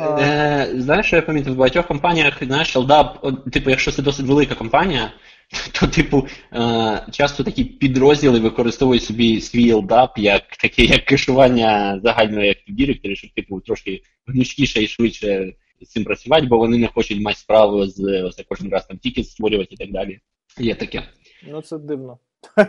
[0.00, 4.54] Е, знаєш, що я помітив, в багатьох компаніях, знаєш, LDAP, типу, якщо це досить велика
[4.54, 5.12] компанія,
[5.80, 12.64] то, типу, е, часто такі підрозділи використовують собі свій LDAP як таке, як кешування загальної
[12.68, 17.38] Directory, щоб, типу, трошки гнучкіше і швидше з цим працювати, бо вони не хочуть мати
[17.38, 20.20] справу з ось кожен раз там тікет створювати і так далі.
[20.58, 21.02] Є таке.
[21.50, 22.18] Ну, це дивно.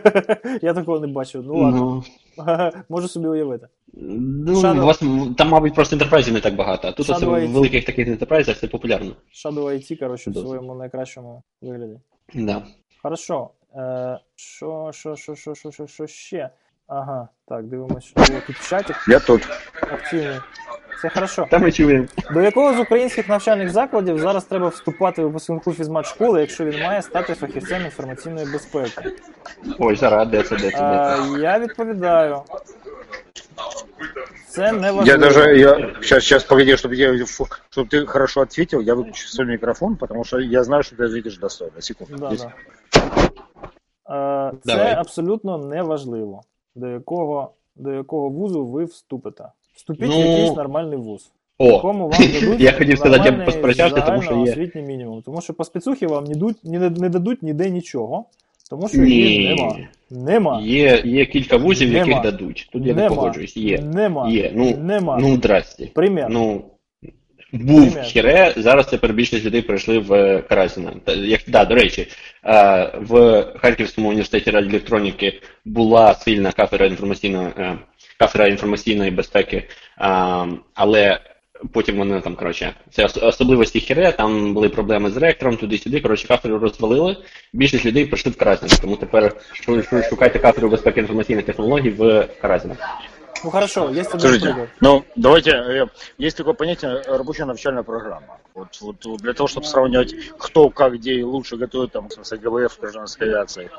[0.62, 1.42] я такого не бачив.
[1.46, 2.04] Ну ладно.
[2.88, 3.68] Можу собі уявити.
[3.92, 4.98] Ну, Shadow- у вас
[5.36, 6.88] там, мабуть, просто інтерпрайзів не так багато.
[6.88, 7.46] А тут Shadow оце IT.
[7.46, 9.12] в великих таких інтерпрайзах це популярно.
[9.34, 12.00] Shadow IT, коротше, в своєму найкращому вигляді.
[12.34, 12.62] Да.
[13.02, 13.50] Хорошо.
[13.76, 16.50] Е, Що, що, що, що, що, що, що ще?
[16.86, 19.42] Ага, так, дивимося, О, тут чатик Я тут.
[19.82, 20.36] активний.
[21.01, 21.47] Це хорошо.
[21.51, 22.05] Та ми чуємо.
[22.33, 27.01] До якого з українських навчальних закладів зараз треба вступати випускнику фізмат школи, якщо він має
[27.01, 29.11] стати фахівцем інформаційної безпеки?
[29.79, 30.83] Ой, зараз, де це, де це, де це?
[30.83, 32.41] А, я відповідаю.
[34.47, 35.19] Це не Я важливо.
[35.19, 39.95] даже, я, сейчас, сейчас, погоди, чтобы, я, чтобы ты хорошо ответил, я выключу свой микрофон,
[39.95, 41.81] потому что я знаю, что ты ответишь достойно.
[41.81, 42.17] Секунду.
[42.17, 42.47] Да, Десять.
[42.93, 44.49] да.
[44.49, 44.93] Е, Це Давай.
[44.95, 46.41] абсолютно неважливо,
[46.75, 49.43] до якого, до якого вузу ви вступите.
[49.76, 51.30] Вступіть Ну, в якийсь нормальний вуз.
[51.58, 54.36] О, якому вам дадуть я хотів сказати, я посперечався, тому що є.
[54.36, 55.22] загальноосвітній мінімум.
[55.22, 58.24] Тому що по спецухі вам не, дуть, не, не дадуть ніде нічого,
[58.70, 59.76] тому що її нема.
[60.10, 60.60] Нема.
[60.62, 62.06] Є, є кілька вузів, Нема.
[62.06, 62.68] яких дадуть.
[62.72, 63.14] Тут я не Нема.
[63.16, 63.56] погоджуюсь.
[63.56, 63.78] Є.
[63.78, 64.28] Нема.
[64.30, 64.52] Є.
[64.54, 65.18] Ну, Нема.
[65.20, 65.86] ну здрасте.
[65.86, 66.26] Примір.
[66.30, 66.62] Ну,
[67.52, 68.02] був Примір.
[68.02, 70.92] хіре, зараз тепер більшість людей прийшли в е, Каразіна.
[71.04, 72.06] Та, Як, да, до речі,
[72.44, 77.78] е, в Харківському університеті радіоелектроніки була сильна кафедра інформаційної, е,
[78.19, 79.67] кафедра інформаційної безпеки, е,
[80.73, 81.19] але
[81.73, 85.99] потім вони там, коротше, це ос- особливості хіре, там були проблеми з ректором, туди-сюди.
[86.01, 87.17] Коротше, кафедру розвалили.
[87.53, 88.69] Більшість людей прийшли в Каразін.
[88.81, 92.75] Тому тепер шу- шу- шукайте кафедру безпеки інформаційних технологій в Каразіна.
[93.45, 94.67] Ну хорошо, є один Слушайте, приклад.
[94.81, 95.87] ну давайте, э,
[96.19, 98.21] есть такое понятие э, рабочая навчальная программа.
[98.55, 102.11] Вот, вот, вот для того, чтобы сравнивать, кто, как, где и лучше готовит, там, в
[102.13, 103.69] смысле, ГВФ, гражданской авиации,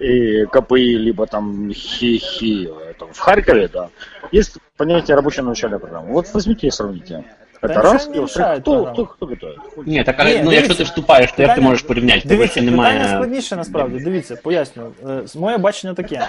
[0.00, 2.68] и КПИ, либо там ХИХИ,
[2.98, 3.88] там, в Харькове, да,
[4.34, 6.12] есть понятие рабочая навчальная программа.
[6.12, 7.24] Вот возьмите и сравните.
[7.62, 9.58] Это ничего раз, мешает кто, кто, кто готовит?
[9.86, 12.20] Ні, так а, Ні, ну дивіться, якщо ти вступаєш, то як ти питання- можеш порівняти?
[12.20, 13.04] Тебе Дивіться, питання немає.
[13.08, 14.04] складніше насправді.
[14.04, 14.92] Дивіться, поясню.
[15.24, 16.28] З- Моє бачення таке.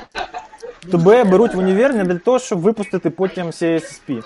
[0.92, 4.24] Тебе беруть в універ не для того, щоб випустити потім CSSP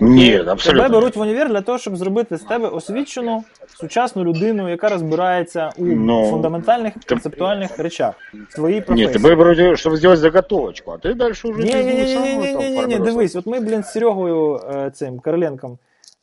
[0.00, 0.88] Нет, Тебе абсолютно.
[0.88, 3.44] беруть в універ для того, щоб зробити з тебе освічену,
[3.80, 8.14] сучасну людину, яка розбирається у Ну, фундаментальних ти- концептуальних речах
[8.50, 9.14] в твоїй Нет, професії.
[9.14, 11.62] тебе вроде, чтобы сделать заготовочку, а ты дальше уже...
[11.62, 13.04] Ні, ні, ні, ты ні, сам ні, там ні, ні, ні, формируешь.
[13.12, 15.78] дивись, от ми, блін, з Серегою е, цим Короленком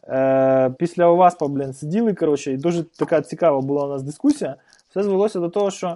[0.10, 4.56] е, після ОВАСПа, блін, сиділи, коротше, і дуже така цікава була у нас дискусія.
[4.90, 5.96] Все звелося до того, що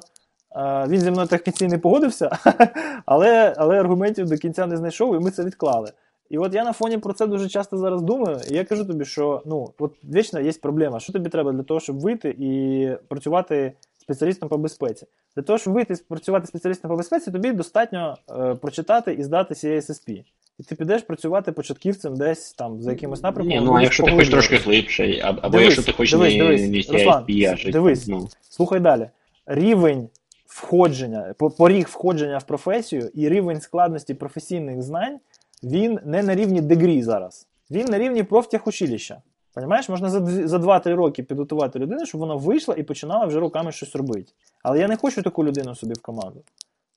[0.56, 2.30] е, він зі мною так в кінці не погодився,
[3.06, 5.92] але, але аргументів до кінця не знайшов, і ми це відклали.
[6.31, 9.05] І от я на фоні про це дуже часто зараз думаю, і я кажу тобі,
[9.05, 11.01] що ну, от вічно є проблема.
[11.01, 15.07] Що тобі треба для того, щоб вийти і працювати спеціалістом по безпеці?
[15.37, 19.55] Для того, щоб вийти і працювати спеціалістом по безпеці, тобі достатньо е, прочитати і здати
[19.55, 20.25] CISSP.
[20.59, 23.59] І ти підеш працювати початківцем десь там за якимось напрямком.
[23.59, 26.39] Ні, ну а якщо ти хочеш трошки глибше, або Дивись, якщо ти хочеш дивись, не,
[26.39, 28.09] дивись, не Руслан, CISP, дивись.
[28.09, 29.09] ну, Слухай далі.
[29.47, 30.09] Рівень
[30.47, 35.19] входження, поріг входження в професію і рівень складності професійних знань,
[35.63, 37.47] він не на рівні дегрі зараз.
[37.71, 39.23] Він на рівні профтехучилища.
[39.55, 43.73] Понімаєш, можна за, за 2-3 роки підготувати людину, щоб вона вийшла і починала вже руками
[43.73, 44.33] щось робити.
[44.63, 46.43] Але я не хочу таку людину собі в команду.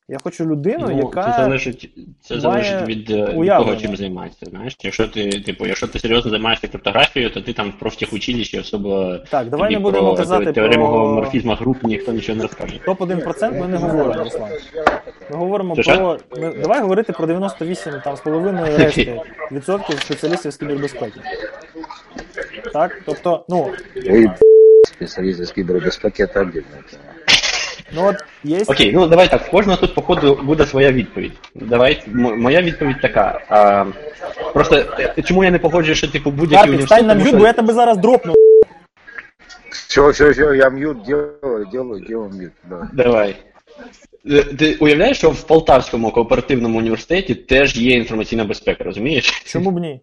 [0.10, 1.32] Я хочу людину, ну, яка.
[1.32, 1.90] це залежить,
[2.22, 3.72] це має залежить від, е, від уявлення.
[3.72, 4.46] того, чим займаєшся.
[4.46, 9.18] Знаєш, якщо ти, типу, якщо ти серйозно займаєшся криптографією, то ти там в профтехучилищі особо
[9.18, 12.80] Так, давай тобі не будемо про казати теорему про морфізму груп ніхто нічого не розкаже.
[12.86, 14.50] топ-1% ми не говоримо, Руслан.
[15.32, 15.96] Ми говоримо Що, що?
[15.96, 16.42] про.
[16.42, 21.20] Ми, давай говорити про 98 там, з половиною решти відсотків спеціалістів з кібербезпеки.
[22.74, 23.02] Так?
[23.06, 23.72] Тобто, ну,
[25.42, 27.13] из кибербезпеки это отдельная тема.
[27.96, 28.64] Ну от є.
[28.68, 31.32] Окей, ну давай так, в кожного тут, походу, буде своя відповідь.
[31.56, 33.42] Давай, м- моя відповідь така.
[33.50, 33.86] А,
[34.54, 36.98] просто е, чому я не погоджую, що типу будь-який Карпік, університет.
[36.98, 38.34] стань на тому м'ют, що- бо я тебе зараз дропну.
[39.88, 42.52] Все, все, все, я мьют делаю, делаю, делаю мьют.
[42.70, 42.90] Да.
[42.94, 43.36] Давай.
[44.32, 49.44] Е, Ти уявляєш, що в Полтавському кооперативному університеті теж є інформаційна безпека, розумієш?
[49.46, 50.02] Чому б ні?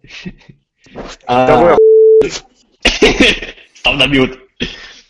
[1.25, 1.77] А, Да вы
[3.73, 4.37] Став на м'ют.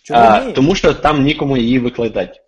[0.03, 0.51] Чому А, ні?
[0.53, 2.39] тому що там нікому її викладати,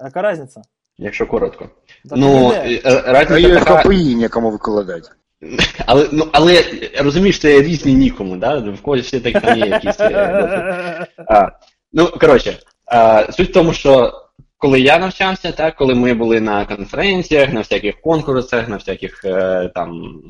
[0.00, 0.62] Яка різниця?
[0.98, 1.68] якщо коротко.
[2.10, 5.10] Та ну, е, е, разниця така, КПИ некому выкладать.
[5.86, 6.64] але, ну, але
[7.00, 8.58] розумієш, це різні нікому, да?
[8.58, 10.00] в когось все там є якісь.
[10.00, 11.06] е.
[11.28, 11.48] А,
[11.92, 14.12] ну, коротше, а, суть в тому, що
[14.56, 19.24] коли я навчався, так, коли ми були на конференціях, на всяких конкурсах, на всяких
[19.74, 20.20] там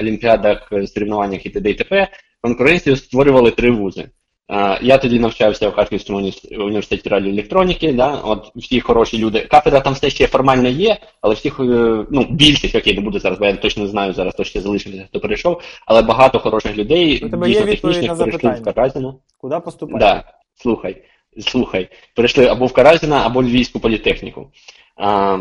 [0.00, 1.70] олімпіадах, соревнованнях і т.д.
[1.70, 2.08] і т.п.,
[2.40, 4.08] конкуренцію створювали три вузи.
[4.48, 9.40] А, Я тоді навчався в Харківському університеті радіоелектроніки, да, от всі хороші люди.
[9.40, 13.38] Кафедра там все ще формально є, але всіх, е, ну, більшість, окей, не буду зараз,
[13.38, 17.18] бо я точно не знаю зараз, хто ще залишився, хто перейшов, але багато хороших людей,
[17.18, 18.64] тебе є дійсно відповідь технічних, на перейшли в?
[18.64, 19.14] Каразіна.
[19.38, 19.98] Куди поступати?
[19.98, 20.24] Да,
[20.54, 21.02] слухай,
[21.38, 21.88] слухай.
[22.16, 24.50] Перейшли або в Каразіна, або в Львівську політехніку.
[24.96, 25.38] А,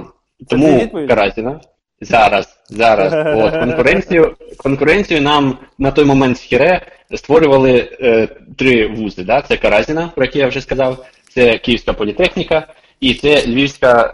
[0.48, 1.08] твої тому відповіді?
[1.08, 1.62] Каразіна.
[2.06, 3.14] Зараз, зараз.
[3.38, 6.82] От, конкуренцію, конкуренцію нам на той момент з Хіре
[7.16, 8.28] створювали е,
[8.58, 9.24] три вузи.
[9.24, 9.42] Да?
[9.42, 12.68] Це Каразіна, про які я вже сказав, це Київська політехніка
[13.00, 14.14] і це Львівська,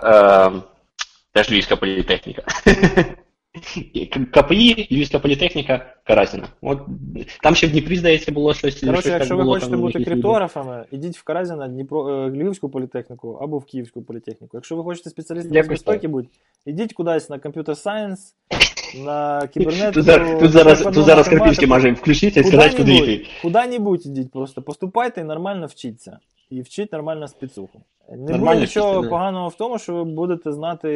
[0.56, 0.62] е,
[1.34, 2.42] теж Львівська політехніка.
[3.93, 6.49] І К- КПІ, Львівська політехніка, Каразіна.
[6.63, 6.79] От
[7.43, 8.77] там ще в Дніпрі, здається, було щось.
[8.77, 10.11] щось Коротше, так якщо ви було, хочете там бути якісь люди.
[10.11, 14.57] криптографами, ідіть в Каразіна, Дніпро, е, Львівську політехніку або в Київську політехніку.
[14.57, 16.29] Якщо ви хочете спеціалістом з Якось безпеки бути,
[16.67, 18.35] ідіть кудись на комп'ютер сайенс,
[19.05, 19.93] на кібернетику.
[19.93, 21.39] Тут зараз, тут зараз, прикладну тут зараз математику.
[21.39, 23.27] Карпінський може включитися і сказати, куди Куди-небудь, йти.
[23.43, 24.63] куди-небудь ідіть просто.
[24.63, 26.19] Поступайте і нормально вчіться.
[26.50, 27.82] І вчіть нормально спецуху.
[28.18, 30.90] Не буде нічого вчіться, поганого в тому, що ви будете знати,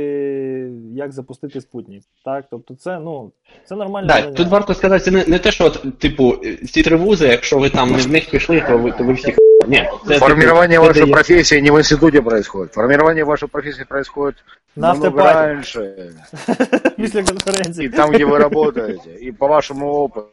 [0.96, 2.04] як запустити спутник.
[2.26, 3.32] Так, тобто це, ну,
[3.66, 4.36] це нормальне Так, знання.
[4.38, 6.36] тут варто сказати, це не, не те, що от, типу,
[6.72, 9.36] ці три вузи, якщо ви там не в них пішли, то ви, то ви всі
[9.68, 12.74] Ні, це, Формирование типу, це вашей профессии не в институте происходит.
[12.74, 14.36] Формирование вашей профессии происходит
[14.76, 16.12] На раньше.
[16.98, 17.88] Після конференції.
[17.88, 19.10] И там, где вы работаете.
[19.22, 20.33] И по вашему опыту.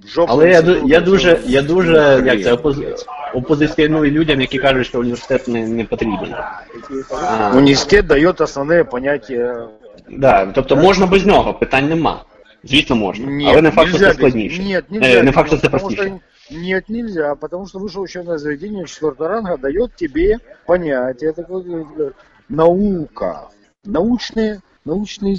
[0.00, 1.48] В жопу Але я, ду- института, я дуже, всё.
[1.48, 1.92] я дуже
[2.24, 2.60] як це, Блядь.
[2.60, 2.94] опози-
[3.34, 6.34] опозиціоную людям, які кажуть, що університет не, не потрібен.
[7.10, 9.68] А, Университет дает основные понятия.
[10.10, 12.24] да, тобто можна без нього, питань нема.
[12.64, 13.26] Звісно, можна.
[13.50, 14.62] але не факт, що нельзя це без- складніше.
[14.62, 15.22] Нет, Е, нельзя.
[15.22, 16.20] не факт, що без це него, потому простіше.
[16.48, 22.10] что- Нет, нельзя, потому что высшее учебное заведение четвертого ранга дает тебе понятие, такое э,
[22.48, 23.40] наука,
[23.86, 25.36] научные, научные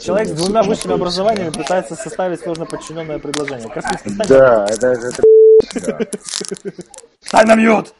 [0.00, 3.68] Человек с двумя высшими образованиями пытается составить сложно подчиненное предложение.
[3.68, 5.22] Космический стань, Да, это, это,
[5.74, 6.70] это да.
[7.20, 7.94] стань на мьют!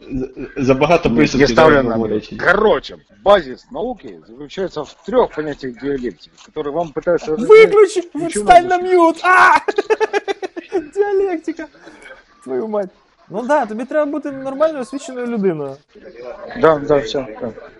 [0.00, 2.34] З- Забагато не присудків ставлю зараз на говорять.
[2.44, 7.34] Короче, базис науки заключается в трех понятиях диалектики, которые вам пытаются...
[7.36, 8.02] Выключи!
[8.14, 9.20] Ничего Встань на не мьют!
[9.24, 9.56] А!
[10.94, 11.66] Діалектика.
[12.44, 12.90] Твою мать.
[13.28, 15.76] Ну да, тобі треба бути нормально освіченою людиною.
[16.60, 17.26] Да, да, все.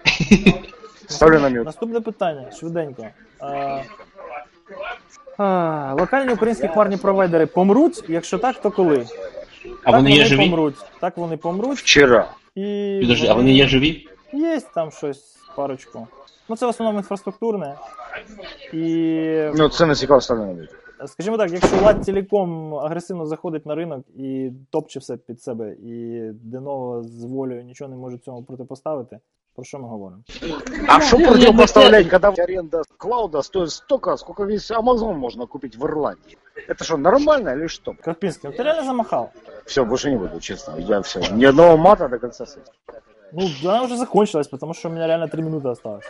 [1.08, 1.66] Ставлю на мют.
[1.66, 3.06] Наступне питання, швиденько.
[3.40, 3.82] А,
[5.38, 8.04] а, локальні українські хмарні провайдери помруть?
[8.08, 9.06] Якщо так, то коли?
[9.84, 10.50] А так вони є живі?
[10.50, 10.76] помруть.
[11.00, 11.78] Так вони помруть.
[11.78, 12.30] Вчера.
[12.56, 14.08] І Підожди, а вони є живі?
[14.34, 16.08] Є там щось, парочку.
[16.50, 17.76] Ну це в основному інфраструктурне.
[18.74, 18.80] І
[19.56, 20.70] Ну, цены цікаво ставлю на мют.
[21.06, 26.22] скажімо так, якщо Лад Телеком агресивно заходить на ринок і топче все під себе, і
[26.34, 29.20] Денова з волею нічого не може цьому протипоставити,
[29.56, 30.22] про що ми говоримо?
[30.88, 35.86] А что я- противопоставлять, когда аренда клауда стоит столько, сколько весь Amazon можно купить в
[35.86, 36.38] Ирландии?
[36.70, 37.94] Это что, нормально или что?
[38.02, 39.30] Карпінський, ну ти реально замахав.
[39.66, 40.74] Все, больше не буду, честно.
[40.80, 41.20] Я все.
[41.32, 42.62] Ни одного мата до конца сессии.
[43.34, 46.06] Ну, она уже закончилась, потому что у меня реально три минуты осталось.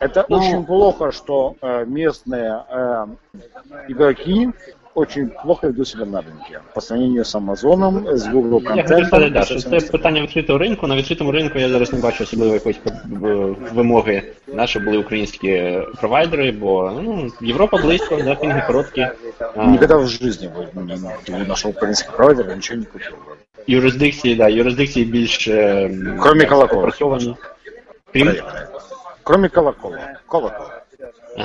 [0.00, 3.06] Это Ну- очень плохо, что э, местные э,
[3.88, 4.50] игроки
[4.95, 6.59] очень плохо ведут себя на рынке.
[6.73, 9.05] По сравнению с Амазоном, с Google Я хотів контентом.
[9.05, 9.91] сказати, да, и що со це всем остальным.
[9.91, 10.87] питання відкритого ринку.
[10.87, 12.91] На відкритому ринку я зараз не бачу особливо якоїсь е,
[13.73, 14.23] вимоги,
[14.53, 19.07] да, щоб були українські е, провайдери, бо ну, Європа близько, да, пінги короткі.
[19.55, 20.95] а, Никогда в жизни бы не,
[21.31, 23.11] не- не нашел украинский провайдер, ничего не купил.
[23.11, 23.33] бы.
[23.67, 25.91] юрисдикції, да, юрисдикції більш е,
[26.21, 26.81] Кроме колокола.
[26.81, 27.35] опрацьовані.
[28.13, 28.33] Крім
[29.23, 29.97] Кроме колокола.
[30.27, 30.81] Колокола.
[31.37, 31.43] а,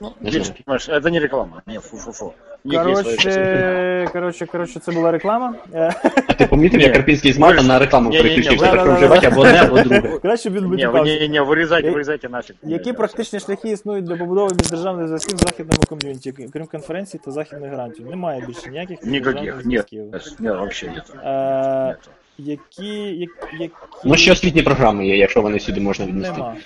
[0.00, 0.62] Ну, Не видишь, знаю.
[0.64, 1.62] понимаешь, это не реклама.
[1.66, 2.32] Не, фу-фу-фу.
[2.64, 5.54] У них есть свои Короче, короче, короче, це була реклама.
[5.74, 5.94] Е,
[6.28, 6.94] а ти помітив, як Ні.
[6.96, 9.32] Карпінський з мата на рекламу Ні-ні-ні, переключився, да, так да, проживати да.
[9.32, 10.18] або одне, або друге.
[10.22, 11.20] Краще б він Не, вы витікався.
[11.20, 12.56] не, не, вырезайте, Я- вырезайте нафиг.
[12.62, 17.70] Які практичні шляхи існують для побудови міждержавних зв'язків в західному ком'юніті, крім конференцій та західних
[17.70, 18.02] гарантій?
[18.02, 19.64] Немає більше ніяких Никаких, міждержавних нет.
[19.64, 20.04] зв'язків.
[20.40, 21.12] Нет, вообще нет.
[21.24, 22.10] Е, Нет.
[22.38, 23.74] які, як, які...
[24.04, 26.36] Ну ще освітні програми є, якщо вони сюди можна віднести.
[26.38, 26.56] Нема.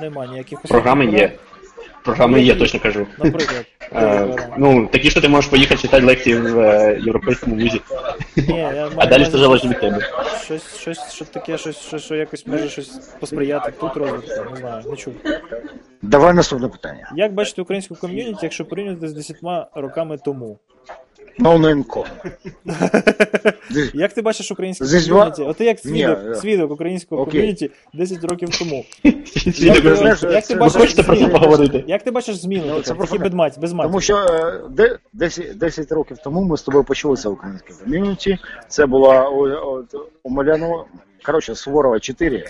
[0.00, 1.38] Нема ніяких Програми освітніх є.
[2.03, 3.07] Програми є, точно кажу.
[3.23, 3.65] Наприклад.
[3.95, 4.27] Е,
[4.57, 7.81] ну, такі, що ти можеш поїхати читати лекції в е, європейському вузі,
[8.95, 9.99] а далі це все залежить від тебе.
[10.43, 12.87] Щось, щось, що таке, щось, що, що якось може щось
[13.19, 15.13] посприяти тут розвитку, не знаю, не чув.
[16.01, 17.11] Давай наступне питання.
[17.15, 19.37] Як бачите українську ком'юніті, якщо порівняти з 10
[19.75, 20.59] роками тому?
[21.39, 22.03] Ноунеймком.
[23.93, 25.41] Як ти бачиш українську ком'юніті?
[25.41, 26.35] От ти як свідок, е.
[26.35, 27.31] свідок українського Окей.
[27.31, 28.85] ком'юніті 10 років тому.
[29.35, 31.33] Свідок, Як ти- знаєш, як ти це- Ви бачиш хочете про це зміни?
[31.39, 31.83] поговорити?
[31.87, 32.61] Як ти бачиш зміни?
[32.65, 32.83] Ну, тепер?
[32.85, 33.87] це просто Такі без мать, без мать.
[33.87, 38.37] Тому що е, де- 10, 10 років тому ми з тобою почулися в українській ком'юніті.
[38.67, 39.85] Це була у, у,
[40.23, 40.85] у Малянова,
[41.25, 42.45] коротше, Суворова 4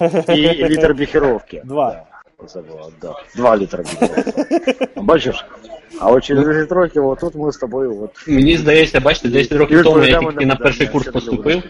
[0.28, 0.34] і
[0.64, 1.62] літр біхіровки.
[1.64, 2.02] Два.
[2.46, 2.60] Це
[3.02, 3.14] да.
[3.36, 4.88] Два літра біхіровки.
[4.96, 5.44] Бачиш?
[6.00, 8.28] А от через 10 років, отут ми з тобою от.
[8.28, 11.62] Мені здається, бачите, 10 років тому я тільки на перший курс поступив.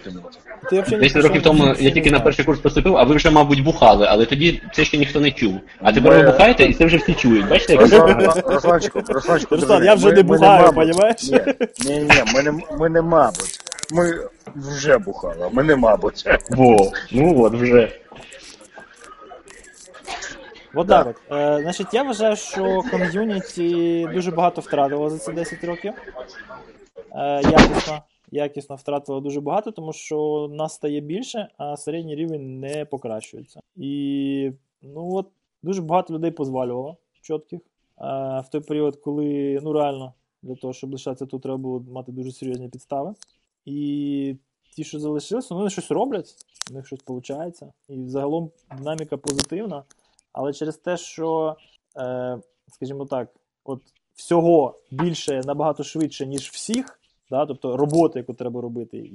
[0.70, 4.06] Ти 10 років тому я тільки на перший курс поступив, а ви вже, мабуть, бухали,
[4.10, 5.54] але тоді це ще ніхто не чув.
[5.80, 7.48] А тепер ви бухаєте, і це вже всі чують.
[7.48, 11.22] Бачите, як Русланчику, Русланчику, Руслан, я вже не бухаю, понімаєш?
[11.22, 11.40] Ні,
[11.86, 13.60] ні, ні, ми не, ми не мабуть.
[13.92, 14.18] Ми
[14.56, 16.24] вже бухали, ми не мабуть.
[16.50, 17.92] Во, ну от вже.
[20.84, 21.22] Так.
[21.30, 25.92] Е, значить, я вважаю, що ком'юніті дуже багато втратило за ці 10 років.
[27.12, 32.84] Е, якісно, якісно втратило дуже багато, тому що нас стає більше, а середній рівень не
[32.84, 33.60] покращується.
[33.76, 34.52] І
[34.82, 35.28] ну от
[35.62, 37.60] дуже багато людей позвалювало чітких.
[37.60, 37.64] Е,
[38.40, 40.12] в той період, коли ну реально
[40.42, 43.14] для того, щоб лишатися тут, треба було мати дуже серйозні підстави.
[43.64, 44.36] І
[44.76, 46.34] ті, що залишилися, ну, вони щось роблять,
[46.70, 47.62] у них щось виходить.
[47.88, 49.84] І загалом динаміка позитивна.
[50.36, 51.56] Але через те, що,
[51.98, 52.38] е,
[52.72, 53.28] скажімо так,
[53.64, 53.80] от
[54.14, 59.10] всього більше набагато швидше, ніж всіх, да, тобто роботи, яку треба робити,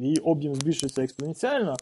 [0.00, 1.76] її об'єм збільшується експоненціально,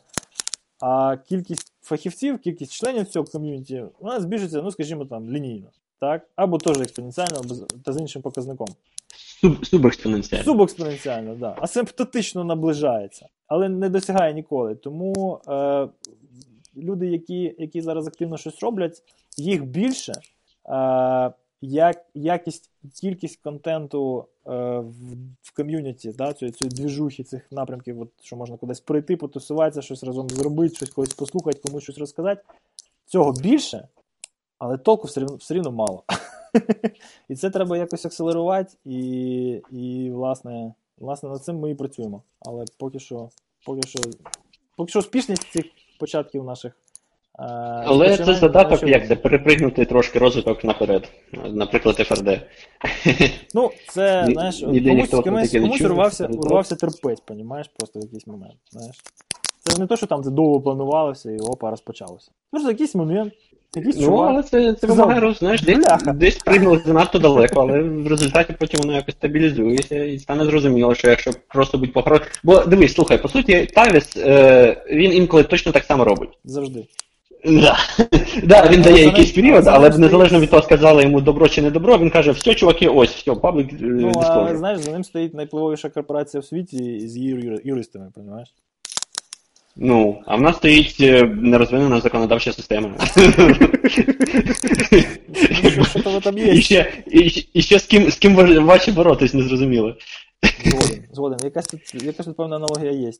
[0.80, 5.66] а кількість фахівців, кількість членів цього ком'юніті, вона збільшується, ну, скажімо, там, лінійно.
[6.00, 6.28] Так?
[6.36, 8.66] Або теж експоненціально, або з- та з іншим показником.
[9.40, 10.44] Суб, субекспоненціально.
[10.44, 11.56] Субекспоненціально, да.
[11.60, 14.74] Асимптотично наближається, але не досягає ніколи.
[14.74, 15.88] Тому е,
[16.76, 19.02] люди, які, які зараз активно щось роблять,
[19.36, 20.12] їх більше.
[20.68, 22.70] Е, як, якість,
[23.00, 28.56] кількість контенту е, в, в ком'юніті, да, цієї, цієї двіжухи, цих напрямків, от, що можна
[28.56, 32.42] кудись прийти, потусуватися, щось разом зробити, щось когось послухати, комусь щось розказати.
[33.06, 33.88] Цього більше,
[34.58, 36.02] але толку все рівно, все рівно мало.
[37.28, 39.00] І це треба якось акселерувати, і,
[39.70, 42.22] і власне, власне, над цим ми і працюємо.
[42.40, 43.30] Але поки що,
[43.66, 44.00] поки що,
[44.76, 45.66] поки що успішність цих
[45.96, 46.72] початків наших.
[47.38, 47.42] е,
[47.86, 51.10] Але це задаток як де перепригнути трошки розвиток наперед.
[51.50, 52.40] Наприклад, ФРД.
[53.54, 58.26] Ну, це, знаєш, ніде комусь, комусь, комусь чув, урвався, урвався терпець, понімаєш, просто в якийсь
[58.26, 58.54] момент.
[58.70, 58.96] Знаєш.
[59.64, 62.30] Це ж не те, що там це довго планувалося і опа, розпочалося.
[62.50, 63.32] Просто якийсь момент,
[63.76, 64.30] якийсь Ну, чувак.
[64.30, 66.12] але це, це вимагає, знаєш, десь, «Бляха».
[66.12, 71.10] десь пригнули занадто далеко, але в результаті потім воно якось стабілізується і стане зрозуміло, що
[71.10, 72.20] якщо просто будь похорон.
[72.44, 76.30] Бо дивись, слухай, по суті, Тавіс, е, він інколи точно так само робить.
[76.44, 76.84] Завжди.
[77.44, 77.76] Да.
[78.42, 81.98] да, він дає якийсь період, але незалежно від того, сказали йому добро чи не добро,
[81.98, 85.88] він каже, все, чуваки, ось, все, паблік е, Ну, а знаєш, за ним стоїть найвпливовіша
[85.88, 88.48] корпорація в світі з її юристами, розумієш?
[89.76, 92.88] Ну, а в нас стоїть е, нерозвинена законодавча система.
[92.88, 92.96] Ну.
[97.54, 99.94] І ще, з ким, ваші боротись, не зрозуміло.
[100.64, 101.38] Згоден, згоден.
[101.44, 103.10] Якась тут, якась тут певна аналогія є.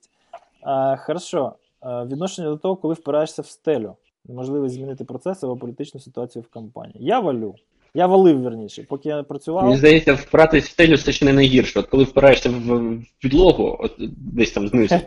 [0.62, 1.52] А, хорошо.
[1.82, 3.96] Відношення до того, коли впираєшся в стелю.
[4.24, 7.04] Неможливо змінити процес або політичну ситуацію в компанії.
[7.04, 7.54] Я валю.
[7.96, 9.64] Я валив, верніше, поки я працював.
[9.64, 11.78] Мені здається, впиратись в стелю це ще не найгірше.
[11.78, 14.94] От коли впираєшся в, підлогу, от десь там знизу.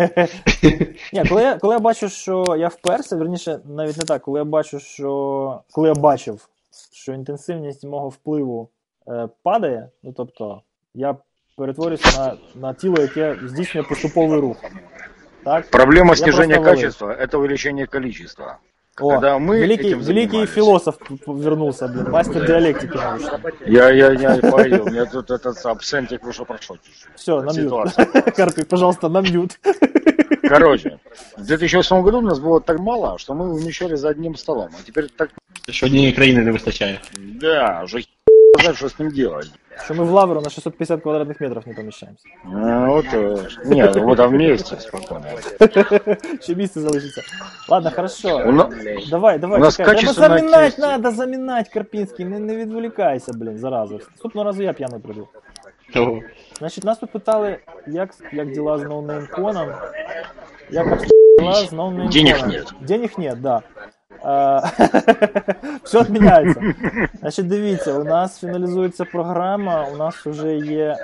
[1.13, 4.43] Ні, коли я, коли я бачу, що я вперся, верніше, навіть не так, коли я
[4.45, 5.59] бачу, що.
[5.71, 6.49] Коли я бачив,
[6.93, 8.69] що інтенсивність мого впливу
[9.07, 10.61] е, падає, ну тобто,
[10.93, 11.15] я
[11.57, 14.57] перетворююся на, на тіло, яке здійснює поступовий рух.
[15.43, 15.69] Так?
[15.69, 18.57] Проблема Я снижения качества– это увеличение количества.
[19.00, 20.50] О, Когда мы великий, этим великий занимались.
[20.50, 23.52] философ п- п- вернулся, блин, мастер диалектики научный.
[23.66, 26.78] Я, я, я пойду, у меня тут этот абсентик вышел прошел.
[27.16, 27.56] Все, на мьют.
[27.56, 28.04] Ситуация.
[28.36, 29.58] Карпик, пожалуйста, на мьют.
[30.48, 30.98] Короче,
[31.36, 34.68] в 2008 году у нас было так мало, что мы умещали за одним столом.
[34.78, 35.30] А теперь так,
[35.70, 37.00] Що однієї країни не вистачає.
[37.40, 38.04] да, уже
[38.62, 39.50] знать, что с ним делать.
[39.84, 42.24] Что мы в Лавру на 650 квадратных метров не помещаемся.
[42.44, 45.26] Ну, вот, э, нет, вот там вместе спокойно.
[46.40, 47.22] Ще місце залишиться.
[47.68, 48.36] Ладно, хорошо.
[48.48, 48.70] У на-
[49.10, 49.86] Давай, давай, У нас чекай.
[49.86, 50.78] Треба качественна замінати, кисть.
[50.78, 53.94] надо замінати, Карпінський, не, не відволікайся, блін, зараза.
[53.94, 55.28] Наступного разу я п'яний прийду.
[55.94, 56.20] Того.
[56.58, 59.68] Значить, нас тут питали, як, як діла з ноунеймконом.
[60.70, 62.10] Як обстоят дела з ноунеймконом.
[62.10, 62.72] Денег нет.
[62.80, 63.62] Денег нет, да.
[65.83, 66.73] Все відміняється.
[67.19, 70.97] Значить, дивіться, у нас фіналізується програма, у нас вже є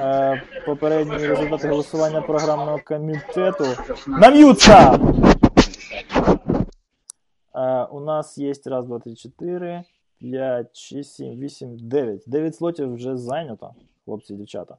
[0.00, 3.64] е, попередні результати голосування програмного комітету.
[4.06, 5.00] Нам'ються!
[7.54, 9.82] Е, у нас є раз, два, три, чотири,
[10.18, 12.22] п'ять, шість, сім, вісім, дев'ять.
[12.26, 13.74] Дев'ять слотів вже зайнято,
[14.04, 14.76] хлопці і дівчата.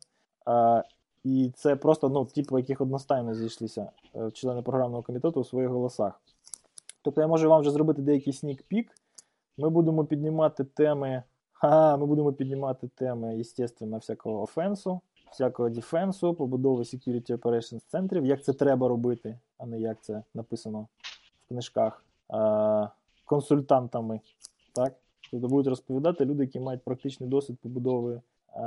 [0.48, 0.84] Е,
[1.24, 5.70] і це просто ну, ті, по яких одностайно зійшлися е, члени програмного комітету у своїх
[5.70, 6.22] голосах.
[7.08, 8.86] Тобто я можу вам вже зробити деякий снік-пік.
[9.58, 11.24] Ми будемо піднімати теми.
[11.54, 15.02] Ха, ми будемо піднімати теми, естественно, всякого офенсу,
[15.32, 20.88] всякого дефенсу, побудови security operations центрів, як це треба робити, а не як це написано
[21.46, 22.90] в книжках е,
[23.26, 24.20] консультантами.
[24.74, 24.94] Так?
[25.32, 28.22] Тобто будуть розповідати люди, які мають практичний досвід побудови
[28.56, 28.60] е,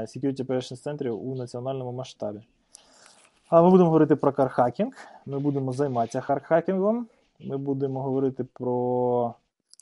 [0.00, 2.40] security operations центрів у національному масштабі.
[3.48, 7.06] А ми будемо говорити про car hacking, ми будемо займатися hard hacking ом,
[7.40, 9.34] ми будемо говорити про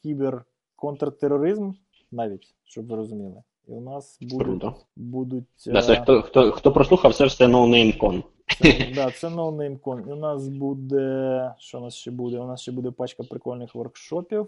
[0.02, 1.72] кіберконтртероризм,
[2.12, 3.42] навіть, щоб ви розуміли.
[3.68, 4.64] І у нас будуть,
[4.96, 8.22] будуть Да, це е, хто, хто, хто прослухав, це все NoNameCon.
[8.62, 10.08] це, да, це NoNameCon.
[10.08, 11.54] І у нас буде.
[11.58, 12.38] Що у нас ще буде?
[12.38, 14.46] У нас ще буде пачка прикольних воркшопів.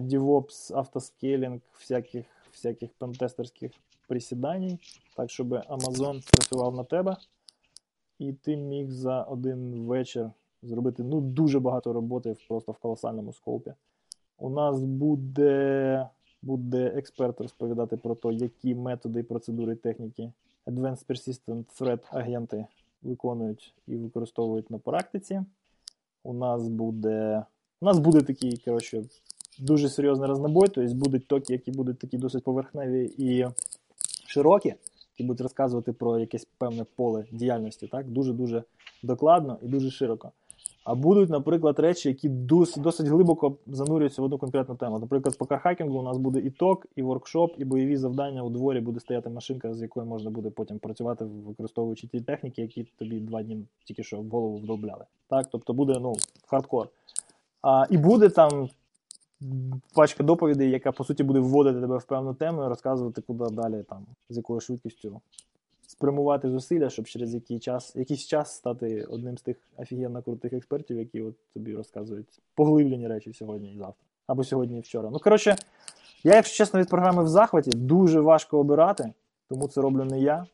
[0.00, 3.72] DevOps, автоскейлінг, всяких всяких пентестерських
[4.08, 4.78] присідань,
[5.16, 7.16] так, щоб Amazon працював на тебе,
[8.18, 10.30] і ти міг за один вечір
[10.62, 13.72] зробити ну, дуже багато роботи просто в колосальному скопі.
[14.38, 16.08] У нас буде
[16.42, 20.32] буде експерт розповідати про те, які методи, процедури, техніки
[20.66, 22.66] Advanced Persistent Threat агенти
[23.02, 25.42] виконують і використовують на практиці.
[26.24, 27.44] У нас буде
[27.80, 29.04] у нас буде такий, коротше,
[29.58, 33.46] дуже серйозний рознобой, тобто будуть токи, які будуть такі досить поверхневі і
[34.26, 34.74] широкі,
[35.12, 38.64] які будуть розказувати про якесь певне поле діяльності, так, дуже-дуже
[39.02, 40.32] докладно і дуже широко.
[40.84, 44.98] А будуть, наприклад, речі, які досить, глибоко занурюються в одну конкретну тему.
[44.98, 48.80] Наприклад, по кархакінгу у нас буде і ток, і воркшоп, і бойові завдання у дворі
[48.80, 53.42] буде стояти машинка, з якою можна буде потім працювати, використовуючи ті техніки, які тобі два
[53.42, 55.04] дні тільки що в голову вдобляли.
[55.28, 56.12] Так, тобто буде ну,
[56.46, 56.88] хардкор.
[57.62, 58.68] А, І буде там
[59.94, 63.84] пачка доповідей, яка по суті буде вводити тебе в певну тему і розказувати, куди далі,
[63.88, 65.20] там, з якою швидкістю
[65.92, 70.98] спрямувати зусилля, щоб через який час, якийсь час стати одним з тих офігенно крутих експертів,
[70.98, 74.04] які от тобі розказують поглиблені речі сьогодні і завтра.
[74.26, 75.10] Або сьогодні і вчора.
[75.12, 75.56] Ну, коротше,
[76.24, 79.12] я, якщо чесно, від програми в захваті дуже важко обирати,
[79.48, 80.46] тому це роблю не я.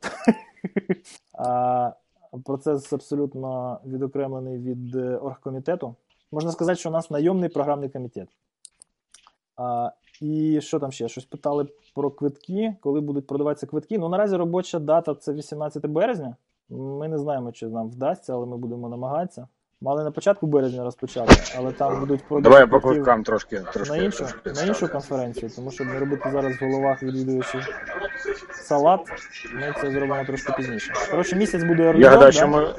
[2.45, 5.95] Процес абсолютно відокремлений від е, оргкомітету.
[6.33, 8.29] Можна сказати, що у нас найомний програмний комітет.
[10.21, 11.09] І що там ще?
[11.09, 13.99] Щось питали про квитки, коли будуть продаватися квитки.
[13.99, 16.37] Ну, наразі робоча дата це 18 березня.
[16.71, 19.49] Ми не знаємо, чи нам вдасться, але ми будемо намагатися.
[19.81, 24.27] Мали на початку березня розпочати, але там будуть Давай по квиткам трошки, трошки на іншу
[24.45, 27.61] на іншу конференцію, тому щоб не робити зараз в головах відвідувачів
[28.53, 29.01] салат,
[29.55, 30.93] ми це зробимо трошки пізніше.
[31.11, 32.47] Коротше, місяць буде ординон, да?
[32.47, 32.75] ми...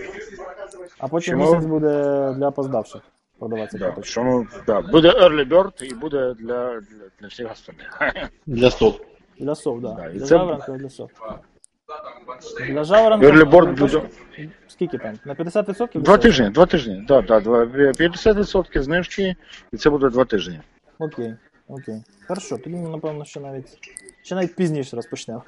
[0.98, 1.46] а потім Чому?
[1.46, 1.90] місяць буде
[2.38, 3.02] для опоздавших
[3.40, 6.82] продаватися да, що да, буде early bird і буде для, для,
[7.20, 8.00] для всіх остальних.
[8.46, 9.02] Для сов.
[9.40, 9.92] Для сов, да.
[9.92, 10.10] да.
[10.10, 10.26] Для це...
[10.26, 11.12] жаворонка для сов.
[12.68, 13.28] Для жаворонка...
[13.28, 14.02] Early bird буде...
[14.68, 15.20] Скільки там?
[15.26, 16.02] На 50%?
[16.02, 17.06] Два тижні, два тижні.
[17.08, 19.36] Да, да, 50% знижки,
[19.72, 20.60] і це буде два тижні.
[21.00, 21.34] Окей,
[21.70, 22.04] окей.
[22.28, 23.78] Хорошо, тоді, напевно, що навіть
[24.22, 25.44] ще навіть пізніше розпочнемо.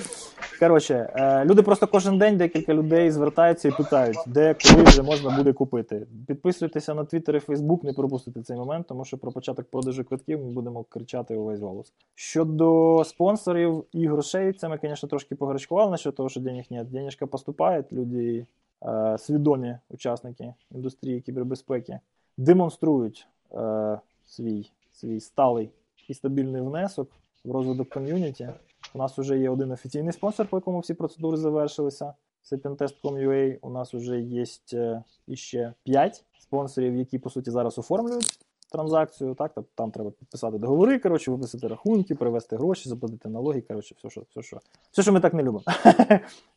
[0.60, 5.36] Коротше, е, люди просто кожен день декілька людей звертаються і питають, де коли вже можна
[5.36, 6.06] буде купити.
[6.26, 10.40] Підписуйтеся на Twitter і Facebook, не пропустите цей момент, тому що про початок продажу квитків
[10.44, 11.92] ми будемо кричати увесь голос.
[12.14, 16.90] Щодо спонсорів і грошей, це ми, звісно, трошки погарячкували насчет того, що денег нет.
[16.90, 18.46] Денежка поступає, люди
[18.84, 21.98] е, свідомі учасники індустрії кібербезпеки
[22.40, 25.70] демонструють е, свій, свій сталий
[26.08, 27.10] і стабільний внесок
[27.44, 28.48] в розвиток ком'юніті.
[28.94, 32.14] У нас вже є один офіційний спонсор, по якому всі процедури завершилися.
[32.42, 33.58] Це Pentest.com.ua.
[33.62, 38.38] У нас вже є е, іще 5 спонсорів, які по суті зараз оформлюють
[38.72, 39.34] транзакцію.
[39.34, 43.60] Так, тобто там треба підписати договори, коротше, виписати рахунки, привезти гроші, заплатити налоги.
[43.60, 44.58] Коротше, все, що все, що
[44.90, 45.62] все, що ми так не любимо.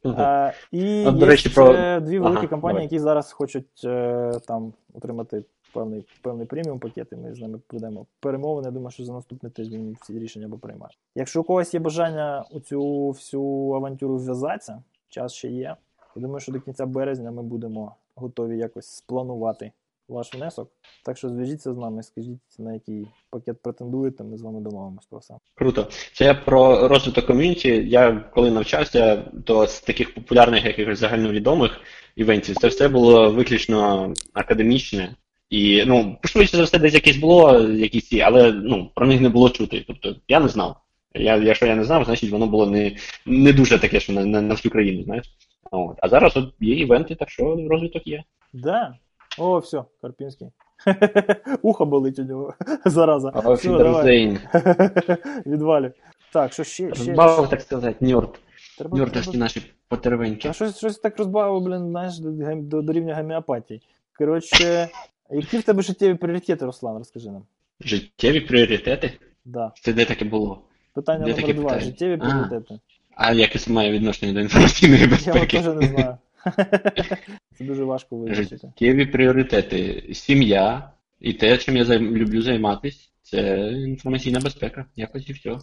[0.71, 5.43] І є дві великі компанії, які зараз хочуть е, там отримати
[5.73, 8.67] певний певний преміум пакет, і ми з ними ведемо перемовини.
[8.67, 10.97] Я думаю, що за наступний тиждень ці рішення або приймають.
[11.15, 15.75] Якщо у когось є бажання у цю всю авантюру вв'язатися, час ще є.
[16.15, 19.71] Я думаю, що до кінця березня ми будемо готові якось спланувати
[20.07, 20.71] ваш внесок.
[21.05, 25.19] Так що зв'яжіться з нами, скажіть, на який пакет претендуєте, ми з вами домовимося про
[25.19, 25.33] все.
[25.55, 25.87] Круто.
[26.13, 27.69] Це я про розвиток ком'юніті.
[27.69, 29.31] Я коли навчався,
[29.67, 31.81] з таких популярних якихось загальновідомих
[32.15, 35.15] івентів, це все було виключно академічне.
[35.53, 39.49] І ну, швидше за все, десь якесь було, якісь, але ну, про них не було
[39.49, 39.83] чути.
[39.87, 40.75] Тобто я не знав.
[41.13, 42.95] Я, Якщо я не знав, значить воно було не
[43.25, 45.25] не дуже таке, що на на, на всю країну, знаєш.
[45.71, 45.97] От.
[46.01, 48.23] А зараз от є івенти, так що розвиток є.
[48.53, 48.95] Да.
[49.37, 50.47] О, все, Карпінський.
[51.61, 52.53] Ухо болить у нього
[52.85, 53.29] зараза.
[53.29, 53.69] Все,
[55.45, 55.91] Відвалі.
[56.31, 56.73] Так, що ще.
[56.73, 58.39] ще Розбавив, так сказати, ньорд.
[58.91, 60.49] Ньордовські наші потервеньки.
[60.49, 62.19] А щось щось так розбавив, блін, знаєш,
[62.57, 63.81] до, до рівня гомеопатії.
[64.17, 64.89] Коротше,
[65.33, 67.45] які в тебе життєві пріоритети, Руслан, розкажи нам.
[67.81, 69.13] Життєві пріоритети?
[69.45, 69.71] Да.
[69.81, 70.61] Це де таке було?
[70.93, 71.63] Питання де номер два.
[71.63, 71.85] Питання?
[71.85, 72.79] Життєві пріоритети.
[73.15, 75.57] А, а яке має відношення до інформаційної безпеки?
[75.57, 76.17] Я теж не знаю.
[77.57, 78.67] Це дуже важко визначити.
[78.67, 80.09] Життєві пріоритети.
[80.13, 84.85] Сім'я і те, чим я люблю займатися, це інформаційна безпека.
[84.95, 85.57] Якось і все.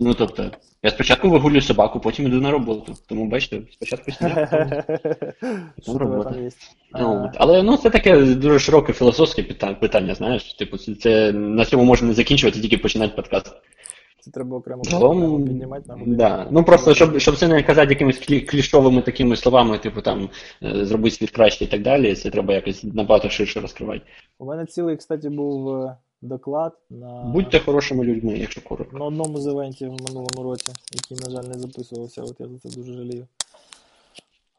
[0.00, 0.50] Ну тобто,
[0.82, 2.94] я спочатку вигулюю собаку, потім йду на роботу.
[3.08, 4.84] Тому бачите, спочатку сім'я,
[5.76, 6.34] потім робота.
[6.92, 9.42] Ну, але ну це таке дуже широке філософське
[9.80, 10.54] питання, знаєш.
[10.54, 13.54] Типу, це на цьому можна не закінчувати, тільки починати подкаст.
[14.24, 16.16] Це треба окремо Загалом, піднімати нам.
[16.16, 16.48] Да.
[16.50, 18.18] Ну просто щоб щоб це не казати якимись
[18.48, 20.28] клішовими такими словами, типу там
[20.62, 22.14] е, зробити світ краще і так далі.
[22.14, 24.00] Це треба якось набагато ширше розкривати.
[24.38, 28.98] У мене цілий, кстати, був е, доклад на Будьте хорошими людьми, якщо коротко.
[28.98, 32.58] на одному з івентів в минулому році, який, на жаль, не записувався, от я за
[32.58, 33.26] це дуже жалію.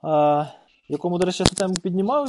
[0.02, 0.46] А,
[0.90, 2.28] якому, до речі, я цю тему піднімав,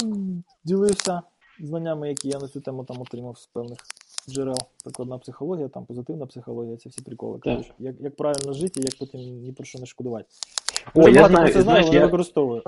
[0.63, 1.21] ділився
[1.59, 3.77] знаннями, які я на цю тему там отримав з певних
[4.29, 4.57] джерел.
[4.83, 7.39] Прикладна психологія, там позитивна психологія, це всі приколи.
[7.39, 10.25] Коротше, як, як правильно жити як потім ні про що не шкодувати.
[10.93, 12.61] О, Дуже я знаю, це знаю, але я, використовую.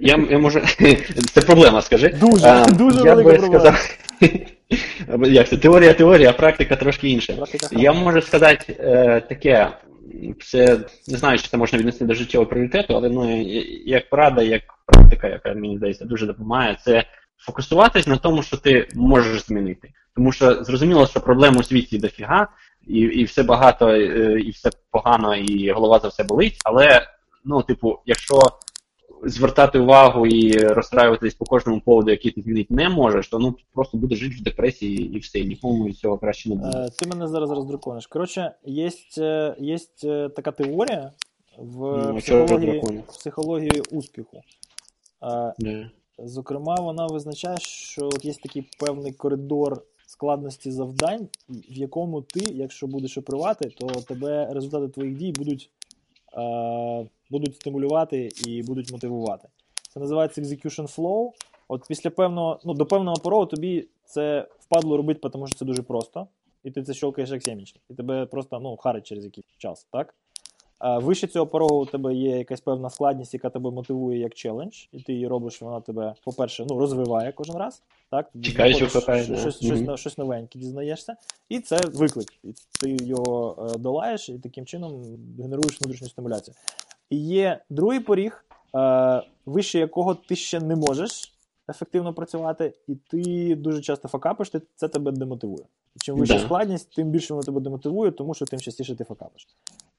[0.00, 0.60] я, я може.
[1.34, 2.08] Це проблема, скажи.
[2.08, 3.58] Дуже, дуже я велика би проблема.
[3.60, 3.96] сказав.
[5.24, 5.56] Як це?
[5.56, 7.34] Теорія, теорія, а практика трошки інша.
[7.72, 9.68] Я можу сказати е, таке,
[10.44, 13.42] це не знаю, чи це можна віднести до життєвого пріоритету, але ну,
[13.86, 17.04] як порада, як практика, яка мені здається дуже допомагає, це
[17.38, 19.90] фокусуватись на тому, що ти можеш змінити.
[20.16, 22.48] Тому що зрозуміло, що проблем у світі дофіга,
[22.86, 26.56] і, і все багато, е, і все погано, і голова за все болить.
[26.64, 27.06] Але,
[27.44, 28.40] ну, типу, якщо
[29.24, 33.98] звертати увагу і розстраюватись по кожному поводу, який ти змінити не можеш, то ну просто
[33.98, 36.78] будеш жити в депресії і все, нікому від цього краще не буде.
[36.78, 38.06] Е, Ти мене зараз роздракониш.
[38.06, 41.12] Коротше, є, е, є е, така теорія
[41.58, 44.40] в Ну, психології, психології успіху.
[45.62, 52.40] Е, Зокрема, вона визначає, що от є такий певний коридор складності завдань, в якому ти,
[52.40, 55.70] якщо будеш оперувати, то тебе результати твоїх дій будуть,
[57.30, 59.48] будуть стимулювати і будуть мотивувати.
[59.94, 61.30] Це називається execution flow.
[61.68, 65.82] От після певного, ну, до певного порогу тобі це впадло робити, тому що це дуже
[65.82, 66.26] просто,
[66.64, 67.80] і ти це щелкаєш як сімечки.
[67.90, 70.14] І тебе просто ну, харить через якийсь час, так?
[70.78, 74.84] А вище цього порогу у тебе є якась певна складність, яка тебе мотивує як челендж,
[74.92, 77.82] і ти її робиш, вона тебе, по-перше, ну, розвиває кожен раз.
[78.10, 78.30] Так?
[78.34, 78.76] Знаходиш
[79.40, 81.16] щось, щось, щось, щось новеньке дізнаєшся.
[81.48, 82.28] І це виклик.
[82.44, 85.02] І ти його е, долаєш і таким чином
[85.38, 86.54] генеруєш внутрішню стимуляцію.
[87.10, 88.44] І є другий поріг,
[88.74, 91.34] е, вище якого ти ще не можеш
[91.70, 95.64] ефективно працювати, і ти дуже часто факапиш, ти, це тебе демотивує.
[95.96, 96.40] І чим вища Да.
[96.40, 99.48] складність, тим більше воно тебе демотивує, тому що тим частіше ти факапиш.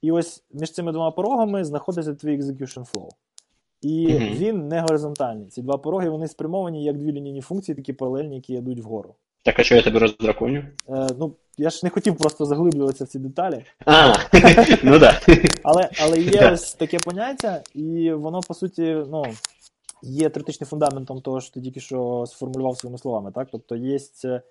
[0.02, 3.10] І ось між цими двома порогами знаходиться твій execution flow.
[3.82, 4.24] І Мгм.
[4.34, 5.48] він не горизонтальний.
[5.48, 9.16] Ці два пороги вони спрямовані як дві лінійні функції, такі паралельні, які йдуть вгору.
[9.44, 10.64] Так, а що я тебе роздраконю?
[10.90, 14.14] Е, ну, я ж не хотів просто заглиблюватися в ці деталі, А,
[14.84, 15.20] ну да.
[15.64, 16.52] але, але є Да.
[16.52, 18.82] ось таке поняття, і воно, по суті,
[19.12, 19.26] ну,
[20.04, 23.32] є теоретичним фундаментом того, що ти тільки що сформулював своїми словами.
[23.36, 23.48] Так?
[23.52, 24.42] Тобто є е,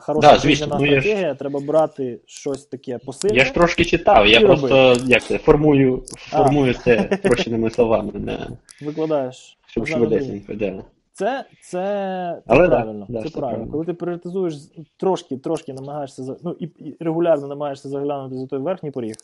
[0.00, 3.36] хороша Да, звісно, ну, я ж- стратегія, треба брати щось таке посильне.
[3.36, 8.48] Я ж трошки читав, я І просто як це, формую, формую це прощеними словами, да.
[8.82, 9.58] Викладаєш.
[9.66, 10.82] Щоб швидесенько, да.
[11.18, 13.06] Це, це, це Але правильно.
[13.08, 13.72] да, це правильно.
[13.72, 14.54] Коли ти пріоритизуєш
[14.96, 19.14] трошки, трошки намагаєшся за- ну, і, і регулярно намагаєшся заглянути за той верхній поріг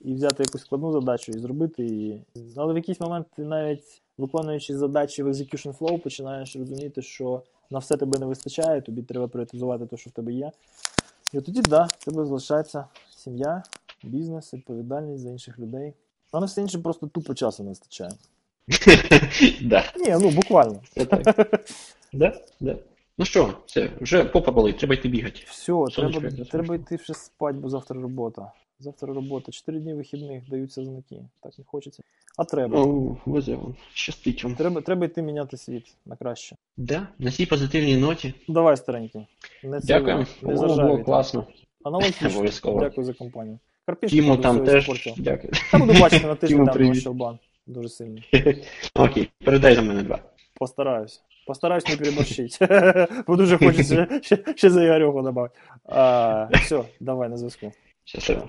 [0.00, 2.22] і взяти якусь складну задачу і зробити її.
[2.56, 7.78] Але в якийсь момент ти навіть виконуючи задачі в execution flow, починаєш розуміти, що на
[7.78, 10.50] все тебе не вистачає, тобі треба пріоритизувати те, що в тебе є.
[11.32, 12.84] І от тоді, да, в тебе залишається
[13.16, 13.62] сім'я,
[14.02, 15.92] бізнес, відповідальність за інших людей.
[16.32, 18.10] А на все інше просто тупо часу не вистачає.
[19.62, 20.80] Да, Ні, ну буквально.
[22.12, 22.76] Да, да.
[23.18, 25.40] Ну що, все, вже попа болить, треба йти бігати.
[25.46, 28.52] Все, Сонечко треба, треба йти вже спати, бо завтра робота.
[28.78, 29.52] Завтра робота.
[29.52, 31.16] Чотири дні вихідних даються знаки.
[31.42, 32.02] Так не хочеться.
[32.38, 32.80] А треба.
[32.80, 34.54] О, везе вам, щастить вам.
[34.54, 36.56] Треба, треба йти міняти світ на краще.
[36.76, 38.34] Да, на цій позитивній ноті.
[38.48, 39.26] Давай, старенький.
[39.64, 40.26] Не Дякую.
[40.42, 41.46] Не О, було класно.
[41.84, 42.28] Аналогічно.
[42.80, 43.58] Дякую за компанію.
[43.86, 45.14] Карпінський Тіму там теж іспортив.
[45.18, 45.52] дякую.
[45.72, 47.38] Та буду бачити на тиждень там Щелбан.
[47.70, 48.20] Дуже сильно.
[48.94, 50.18] Окей, передай за мене два.
[50.54, 51.22] Постараюсь.
[51.46, 52.58] Постараюсь не переборщить.
[53.26, 54.20] Бо дуже хочеться
[54.56, 55.54] ще, за Ігорюху добавити.
[56.62, 57.72] Все, давай на зв'язку.
[58.04, 58.48] Щасливо.